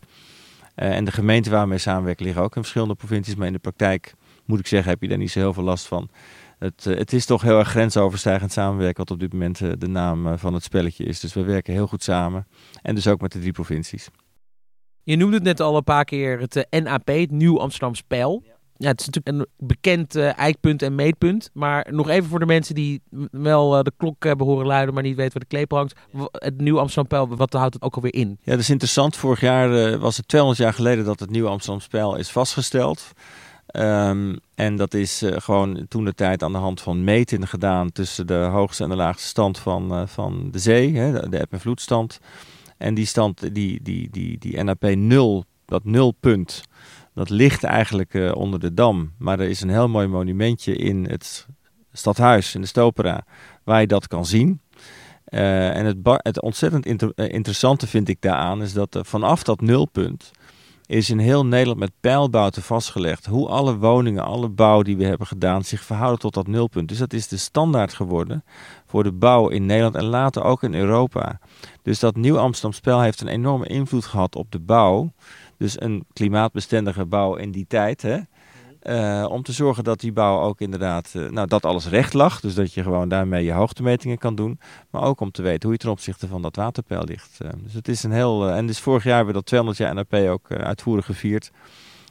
Uh, 0.75 0.95
en 0.95 1.05
de 1.05 1.11
gemeenten 1.11 1.51
waarmee 1.51 1.77
samenwerken 1.77 2.25
liggen 2.25 2.43
ook 2.43 2.55
in 2.55 2.61
verschillende 2.61 2.95
provincies, 2.95 3.35
maar 3.35 3.47
in 3.47 3.53
de 3.53 3.59
praktijk 3.59 4.13
moet 4.45 4.59
ik 4.59 4.67
zeggen, 4.67 4.91
heb 4.91 5.01
je 5.01 5.07
daar 5.07 5.17
niet 5.17 5.31
zo 5.31 5.39
heel 5.39 5.53
veel 5.53 5.63
last 5.63 5.85
van 5.85 6.09
het, 6.59 6.85
eh, 6.85 6.97
het 6.97 7.13
is 7.13 7.25
toch 7.25 7.41
heel 7.41 7.57
erg 7.59 7.69
grensoverstijgend 7.69 8.51
samenwerken, 8.51 8.97
wat 8.97 9.11
op 9.11 9.19
dit 9.19 9.33
moment 9.33 9.61
eh, 9.61 9.71
de 9.77 9.87
naam 9.87 10.27
eh, 10.27 10.33
van 10.37 10.53
het 10.53 10.63
spelletje 10.63 11.03
is. 11.03 11.19
Dus 11.19 11.33
we 11.33 11.43
werken 11.43 11.73
heel 11.73 11.87
goed 11.87 12.03
samen. 12.03 12.47
En 12.81 12.95
dus 12.95 13.07
ook 13.07 13.21
met 13.21 13.31
de 13.31 13.39
drie 13.39 13.51
provincies. 13.51 14.09
Je 15.03 15.15
noemde 15.15 15.35
het 15.35 15.43
net 15.43 15.59
al 15.59 15.75
een 15.75 15.83
paar 15.83 16.05
keer 16.05 16.39
het 16.39 16.67
NAP, 16.69 17.07
het 17.07 17.31
Nieuw 17.31 17.59
Amsterdam 17.59 17.95
Spel. 17.95 18.43
Ja, 18.77 18.87
het 18.87 18.99
is 18.99 19.05
natuurlijk 19.05 19.37
een 19.37 19.67
bekend 19.67 20.15
uh, 20.15 20.37
eikpunt 20.37 20.81
en 20.81 20.95
meetpunt. 20.95 21.49
Maar 21.53 21.87
nog 21.91 22.09
even 22.09 22.29
voor 22.29 22.39
de 22.39 22.45
mensen 22.45 22.75
die 22.75 23.01
wel 23.31 23.77
uh, 23.77 23.83
de 23.83 23.91
klok 23.97 24.23
hebben 24.23 24.45
horen 24.45 24.65
luiden, 24.65 24.93
maar 24.93 25.03
niet 25.03 25.15
weten 25.15 25.33
waar 25.33 25.41
de 25.41 25.55
kleep 25.55 25.71
hangt. 25.71 25.95
Het 26.31 26.61
Nieuw 26.61 26.79
Amsterdam 26.79 27.05
Spel, 27.05 27.37
wat 27.37 27.53
houdt 27.53 27.73
het 27.73 27.83
ook 27.83 27.95
alweer 27.95 28.13
in? 28.13 28.39
Ja, 28.41 28.51
dat 28.51 28.59
is 28.59 28.69
interessant. 28.69 29.15
Vorig 29.15 29.39
jaar 29.39 29.71
uh, 29.71 29.95
was 29.95 30.17
het 30.17 30.27
200 30.27 30.63
jaar 30.63 30.73
geleden 30.73 31.05
dat 31.05 31.19
het 31.19 31.29
Nieuw 31.29 31.47
Amsterdam 31.47 31.81
Spel 31.81 32.15
is 32.15 32.29
vastgesteld. 32.29 33.11
Um, 33.75 34.39
en 34.55 34.75
dat 34.75 34.93
is 34.93 35.23
uh, 35.23 35.31
gewoon 35.37 35.85
toen 35.87 36.05
de 36.05 36.13
tijd 36.13 36.43
aan 36.43 36.51
de 36.51 36.57
hand 36.57 36.81
van 36.81 37.03
meten 37.03 37.47
gedaan 37.47 37.91
tussen 37.91 38.27
de 38.27 38.33
hoogste 38.33 38.83
en 38.83 38.89
de 38.89 38.95
laagste 38.95 39.27
stand 39.27 39.59
van, 39.59 39.93
uh, 39.93 40.07
van 40.07 40.47
de 40.51 40.59
zee, 40.59 40.95
hè, 40.95 41.29
de, 41.29 41.37
eb- 41.37 41.51
en 41.53 41.59
vloedstand. 41.59 42.19
En 42.77 42.93
die 42.93 43.05
stand, 43.05 43.53
die, 43.53 43.81
die, 43.81 44.09
die, 44.11 44.37
die 44.37 44.63
NAP 44.63 44.83
0, 44.83 45.45
dat 45.65 45.83
nulpunt, 45.83 46.63
dat 47.13 47.29
ligt 47.29 47.63
eigenlijk 47.63 48.13
uh, 48.13 48.35
onder 48.35 48.59
de 48.59 48.73
dam. 48.73 49.13
Maar 49.17 49.39
er 49.39 49.49
is 49.49 49.61
een 49.61 49.69
heel 49.69 49.89
mooi 49.89 50.07
monumentje 50.07 50.75
in 50.75 51.05
het 51.09 51.47
stadhuis, 51.91 52.55
in 52.55 52.61
de 52.61 52.67
Stopera, 52.67 53.25
waar 53.63 53.81
je 53.81 53.87
dat 53.87 54.07
kan 54.07 54.25
zien. 54.25 54.61
en 55.25 55.85
het, 55.85 55.97
het 56.03 56.41
ontzettend 56.41 56.85
inter 56.85 57.11
interessante 57.15 57.87
vind 57.87 58.09
ik 58.09 58.21
daaraan 58.21 58.61
is 58.61 58.73
dat 58.73 58.99
vanaf 59.01 59.43
dat 59.43 59.61
nulpunt 59.61 60.31
is 60.87 61.09
in 61.09 61.19
heel 61.19 61.45
Nederland 61.45 61.79
met 61.79 61.91
pijlbouten 61.99 62.61
vastgelegd 62.61 63.25
hoe 63.25 63.47
alle 63.47 63.77
woningen, 63.77 64.23
alle 64.23 64.49
bouw 64.49 64.81
die 64.81 64.97
we 64.97 65.05
hebben 65.05 65.27
gedaan, 65.27 65.63
zich 65.63 65.83
verhouden 65.83 66.19
tot 66.19 66.33
dat 66.33 66.47
nulpunt. 66.47 66.87
Dus 66.87 66.97
dat 66.97 67.13
is 67.13 67.27
de 67.27 67.37
standaard 67.37 67.93
geworden 67.93 68.43
voor 68.85 69.03
de 69.03 69.11
bouw 69.11 69.47
in 69.47 69.65
Nederland 69.65 69.95
en 69.95 70.05
later 70.05 70.43
ook 70.43 70.63
in 70.63 70.73
Europa. 70.73 71.39
Dus 71.81 71.99
dat 71.99 72.15
Nieuw 72.15 72.37
Amsterdam 72.37 72.73
Spel 72.73 73.01
heeft 73.01 73.21
een 73.21 73.27
enorme 73.27 73.67
invloed 73.67 74.05
gehad 74.05 74.35
op 74.35 74.51
de 74.51 74.59
bouw. 74.59 75.11
Dus 75.57 75.81
een 75.81 76.05
klimaatbestendige 76.13 77.05
bouw 77.05 77.35
in 77.35 77.51
die 77.51 77.65
tijd. 77.67 78.01
Hè? 78.01 78.19
Uh, 78.83 79.25
om 79.29 79.43
te 79.43 79.51
zorgen 79.51 79.83
dat 79.83 79.99
die 79.99 80.11
bouw 80.11 80.41
ook 80.41 80.61
inderdaad, 80.61 81.13
uh, 81.15 81.29
nou 81.29 81.47
dat 81.47 81.65
alles 81.65 81.87
recht 81.87 82.13
lag. 82.13 82.39
Dus 82.39 82.55
dat 82.55 82.73
je 82.73 82.83
gewoon 82.83 83.09
daarmee 83.09 83.43
je 83.43 83.51
hoogtemetingen 83.51 84.17
kan 84.17 84.35
doen. 84.35 84.59
Maar 84.89 85.01
ook 85.01 85.19
om 85.19 85.31
te 85.31 85.41
weten 85.41 85.63
hoe 85.63 85.71
je 85.71 85.77
ten 85.77 85.89
opzichte 85.89 86.27
van 86.27 86.41
dat 86.41 86.55
waterpeil 86.55 87.03
ligt. 87.03 87.39
Uh, 87.41 87.49
dus 87.63 87.73
het 87.73 87.87
is 87.87 88.03
een 88.03 88.11
heel, 88.11 88.49
en 88.49 88.67
dus 88.67 88.79
vorig 88.79 89.03
jaar 89.03 89.15
hebben 89.15 89.33
we 89.33 89.39
dat 89.39 89.47
200 89.47 89.79
jaar 89.79 89.93
NAP 89.93 90.13
ook 90.29 90.51
uitvoerig 90.51 91.05
gevierd. 91.05 91.51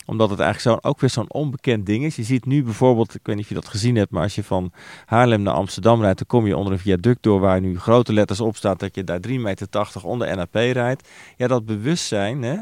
Omdat 0.07 0.31
het 0.31 0.41
eigenlijk 0.41 0.81
zo, 0.83 0.89
ook 0.89 1.01
weer 1.01 1.11
zo'n 1.11 1.33
onbekend 1.33 1.87
ding 1.87 2.05
is. 2.05 2.17
Je 2.17 2.23
ziet 2.23 2.45
nu 2.45 2.63
bijvoorbeeld, 2.63 3.15
ik 3.15 3.21
weet 3.23 3.35
niet 3.35 3.45
of 3.45 3.51
je 3.51 3.55
dat 3.55 3.69
gezien 3.69 3.97
hebt, 3.97 4.11
maar 4.11 4.23
als 4.23 4.35
je 4.35 4.45
van 4.45 4.73
Haarlem 5.05 5.43
naar 5.43 5.55
Amsterdam 5.55 6.01
rijdt, 6.01 6.19
dan 6.19 6.27
kom 6.27 6.47
je 6.47 6.57
onder 6.57 6.73
een 6.73 6.79
viaduct 6.79 7.23
door 7.23 7.41
waar 7.41 7.61
nu 7.61 7.79
grote 7.79 8.13
letters 8.13 8.41
op 8.41 8.57
staat 8.57 8.79
dat 8.79 8.95
je 8.95 9.05
daar 9.05 9.21
3,80 9.29 9.33
meter 9.35 9.69
onder 10.03 10.37
NAP 10.37 10.55
rijdt. 10.55 11.09
Ja, 11.37 11.47
dat 11.47 11.67
bewustzijn, 11.67 12.43
hè 12.43 12.57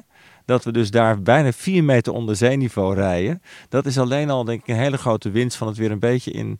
dat 0.45 0.65
we 0.65 0.73
dus 0.73 0.91
daar 0.91 1.23
bijna 1.23 1.53
4 1.53 1.85
meter 1.85 2.13
onder 2.13 2.37
zeeniveau 2.37 2.95
rijden. 2.95 3.43
Dat 3.69 3.87
is 3.87 3.99
alleen 3.99 4.31
al 4.31 4.45
denk 4.45 4.61
ik 4.61 4.69
een 4.69 4.77
hele 4.77 4.99
grote 4.99 5.31
winst 5.31 5.57
van 5.57 5.67
het 5.67 5.77
weer 5.77 5.91
een 5.91 5.99
beetje 5.99 6.31
in, 6.31 6.59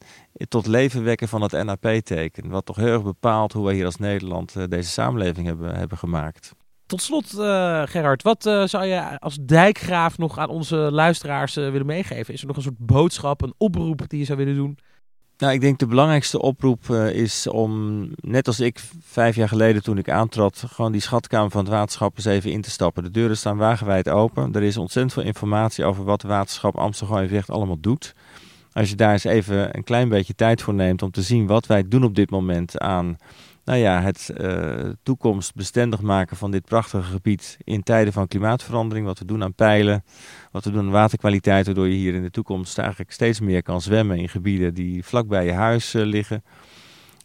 tot 0.49 0.67
leven 0.67 1.05
wekken 1.05 1.29
van 1.29 1.43
het 1.43 1.65
NAP-teken. 1.65 2.49
Wat 2.49 2.67
toch 2.67 2.77
heel 2.77 2.93
erg 2.93 3.03
bepaalt 3.03 3.53
hoe 3.53 3.65
wij 3.65 3.75
hier 3.75 3.85
als 3.85 3.97
Nederland 3.97 4.55
uh, 4.57 4.65
deze 4.69 4.91
samenleving 4.91 5.47
hebben, 5.47 5.75
hebben 5.75 5.99
gemaakt. 5.99 6.55
Tot 6.87 7.03
slot, 7.03 7.33
uh, 7.35 7.83
Gerard, 7.87 8.23
wat 8.23 8.47
uh, 8.47 8.67
zou 8.67 8.85
je 8.85 9.21
als 9.21 9.39
dijkgraaf 9.41 10.19
nog 10.19 10.39
aan 10.39 10.49
onze 10.49 10.77
luisteraars 10.77 11.55
willen 11.55 11.87
meegeven? 11.87 12.35
Is 12.35 12.41
er 12.41 12.47
nog 12.47 12.57
een 12.57 12.63
soort 12.63 12.79
boodschap, 12.79 13.43
een 13.43 13.55
oproep 13.57 14.09
die 14.09 14.19
je 14.19 14.25
zou 14.25 14.39
willen 14.39 14.55
doen? 14.55 14.79
Nou, 15.45 15.57
ik 15.57 15.63
denk 15.63 15.79
de 15.79 15.87
belangrijkste 15.87 16.41
oproep 16.41 16.89
uh, 16.91 17.11
is 17.11 17.47
om, 17.47 18.09
net 18.21 18.47
als 18.47 18.61
ik 18.61 18.81
vijf 19.01 19.37
jaar 19.37 19.49
geleden 19.49 19.83
toen 19.83 19.99
ik 19.99 20.11
aantrad, 20.11 20.65
gewoon 20.69 20.93
die 20.93 21.01
schatkamer 21.01 21.51
van 21.51 21.61
het 21.61 21.73
waterschap 21.73 22.17
eens 22.17 22.25
even 22.25 22.51
in 22.51 22.61
te 22.61 22.71
stappen. 22.71 23.03
De 23.03 23.11
deuren 23.11 23.37
staan 23.37 23.57
wagenwijd 23.57 24.09
open. 24.09 24.53
Er 24.53 24.63
is 24.63 24.77
ontzettend 24.77 25.15
veel 25.15 25.23
informatie 25.23 25.85
over 25.85 26.05
wat 26.05 26.23
het 26.23 26.31
waterschap 26.31 26.77
Amsterdam 26.77 27.29
Vecht 27.29 27.51
allemaal 27.51 27.81
doet. 27.81 28.15
Als 28.73 28.91
je 28.91 28.97
daar 28.97 29.13
eens 29.13 29.25
even 29.25 29.77
een 29.77 29.85
klein 29.85 30.09
beetje 30.09 30.35
tijd 30.35 30.63
voor 30.63 30.75
neemt 30.75 31.03
om 31.03 31.11
te 31.11 31.23
zien 31.23 31.47
wat 31.47 31.67
wij 31.67 31.89
doen 31.89 32.05
op 32.05 32.15
dit 32.15 32.31
moment 32.31 32.79
aan 32.79 33.17
nou 33.65 33.79
ja, 33.79 34.01
het 34.01 34.31
uh, 34.41 34.89
toekomstbestendig 35.03 36.01
maken 36.01 36.37
van 36.37 36.51
dit 36.51 36.65
prachtige 36.65 37.11
gebied 37.11 37.57
in 37.65 37.83
tijden 37.83 38.13
van 38.13 38.29
klimaatverandering. 38.29 39.07
Wat 39.07 39.19
we 39.19 39.25
doen 39.25 39.43
aan 39.43 39.55
pijlen, 39.55 40.05
wat 40.51 40.65
we 40.65 40.71
doen 40.71 40.81
aan 40.81 40.91
waterkwaliteit, 40.91 41.67
waardoor 41.67 41.89
je 41.89 41.95
hier 41.95 42.15
in 42.15 42.23
de 42.23 42.31
toekomst 42.31 42.79
eigenlijk 42.79 43.13
steeds 43.13 43.41
meer 43.41 43.63
kan 43.63 43.81
zwemmen 43.81 44.19
in 44.19 44.29
gebieden 44.29 44.75
die 44.75 45.05
vlak 45.05 45.29
bij 45.29 45.45
je 45.45 45.53
huis 45.53 45.95
uh, 45.95 46.05
liggen. 46.05 46.43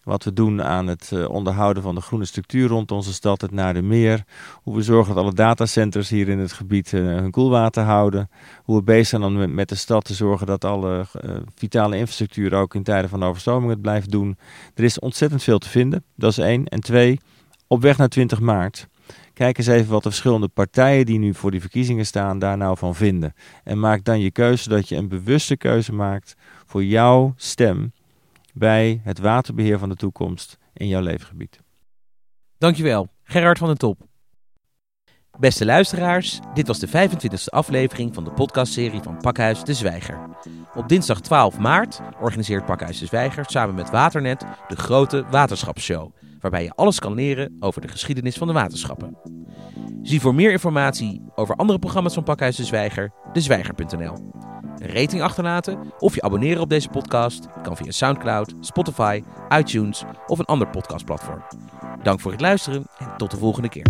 Wat 0.10 0.24
we 0.24 0.34
doen 0.34 0.64
aan 0.64 0.88
het 0.88 1.12
uh, 1.14 1.30
onderhouden 1.30 1.84
van 1.84 1.96
de 1.96 2.02
groene 2.02 2.26
structuur 2.26 2.68
rond 2.68 2.92
onze 2.92 3.14
stad, 3.14 3.42
het 3.42 3.52
naar 3.52 3.74
de 3.74 3.82
meer. 3.82 4.24
Hoe 4.64 4.76
we 4.76 4.82
zorgen 4.82 5.16
dat 5.16 5.24
alle 5.24 5.34
datacenters 5.34 6.10
hier 6.10 6.30
in 6.30 6.40
het 6.40 6.52
gebied 6.52 6.92
uh, 6.92 7.02
hun 7.02 7.32
koelwater 7.32 7.84
houden. 7.84 8.30
Hoe 8.64 8.78
we 8.78 8.84
bezig 8.84 9.08
zijn 9.08 9.24
om 9.24 9.54
met, 9.54 9.70
de 9.70 9.76
stad 9.76 10.04
te 10.04 10.14
zorgen 10.14 10.48
dat 10.48 10.66
alle 10.66 11.06
uh, 11.26 11.32
vitale 11.56 11.98
infrastructuur 11.98 12.54
ook 12.54 12.76
in 12.76 12.84
tijden 12.84 13.10
van 13.10 13.24
overstroming 13.24 13.72
het 13.72 13.82
blijft 13.82 14.12
doen. 14.12 14.38
Er 14.76 14.84
is 14.84 15.00
ontzettend 15.00 15.44
veel 15.44 15.60
te 15.60 15.70
vinden, 15.70 16.04
dat 16.16 16.32
is 16.32 16.38
één. 16.38 16.66
En 16.66 16.80
twee, 16.80 17.20
op 17.68 17.82
weg 17.82 17.98
naar 17.98 18.10
20 18.10 18.40
maart. 18.40 18.88
Kijk 19.34 19.58
eens 19.58 19.68
even 19.68 19.92
wat 19.92 20.04
de 20.04 20.10
verschillende 20.10 20.48
partijen 20.48 21.06
die 21.06 21.20
nu 21.20 21.34
voor 21.34 21.52
die 21.52 21.62
verkiezingen 21.62 22.06
staan 22.06 22.40
daar 22.40 22.58
nou 22.58 22.78
van 22.78 22.96
vinden. 22.96 23.34
En 23.64 23.80
maak 23.80 24.04
dan 24.04 24.20
je 24.20 24.32
keuze 24.32 24.64
zodat 24.64 24.90
je 24.90 24.96
een 24.96 25.08
bewuste 25.08 25.58
keuze 25.58 25.94
maakt 25.94 26.36
voor 26.66 26.84
jouw 26.84 27.34
stem 27.36 27.92
bij 28.54 29.02
het 29.04 29.20
waterbeheer 29.20 29.80
van 29.80 29.90
de 29.90 29.96
toekomst 29.96 30.58
in 30.74 30.88
jouw 30.88 31.02
leefgebied. 31.02 31.60
Dankjewel, 32.58 33.08
Gerard 33.24 33.58
van 33.58 33.68
den 33.68 33.78
Top. 33.78 34.08
Beste 35.40 35.66
luisteraars, 35.66 36.40
dit 36.54 36.68
was 36.68 36.80
de 36.80 36.88
25e 36.88 37.44
aflevering 37.46 38.14
van 38.14 38.24
de 38.24 38.32
podcastserie 38.32 39.02
van 39.02 39.18
Pakhuis 39.18 39.64
de 39.64 39.74
Zwijger. 39.74 40.20
Op 40.76 40.90
dinsdag 40.90 41.22
12 41.22 41.58
maart 41.58 42.00
organiseert 42.22 42.66
Pakhuis 42.66 43.00
de 43.00 43.06
Zwijger 43.06 43.46
samen 43.48 43.76
met 43.76 43.90
Waternet 43.90 44.46
de 44.68 44.76
grote 44.76 45.26
waterschapsshow, 45.30 46.12
waarbij 46.40 46.64
je 46.64 46.76
alles 46.76 47.00
kan 47.00 47.14
leren 47.14 47.56
over 47.60 47.82
de 47.82 47.88
geschiedenis 47.88 48.38
van 48.38 48.48
de 48.48 48.54
waterschappen. 48.54 49.18
Zie 50.02 50.22
voor 50.22 50.36
meer 50.36 50.52
informatie 50.52 51.22
over 51.36 51.56
andere 51.56 51.80
programma's 51.80 52.14
van 52.14 52.24
Pakhuis 52.24 52.56
de 52.56 52.66
Zwijger, 52.66 53.12
dezwijger.nl. 53.34 54.32
Een 54.80 54.94
rating 54.94 55.22
achterlaten 55.22 55.94
of 55.98 56.16
je 56.16 56.22
abonneren 56.22 56.62
op 56.62 56.70
deze 56.70 56.90
podcast 56.90 57.48
kan 57.62 57.78
via 57.78 57.92
SoundCloud, 57.92 58.54
Spotify, 58.60 59.24
iTunes 59.50 60.04
of 60.28 60.40
een 60.40 60.46
ander 60.46 60.68
podcastplatform. 60.68 61.44
Dank 62.04 62.20
voor 62.20 62.32
het 62.32 62.42
luisteren 62.42 62.88
en 62.98 63.18
tot 63.18 63.32
de 63.32 63.38
volgende 63.38 63.70
keer. 63.70 63.86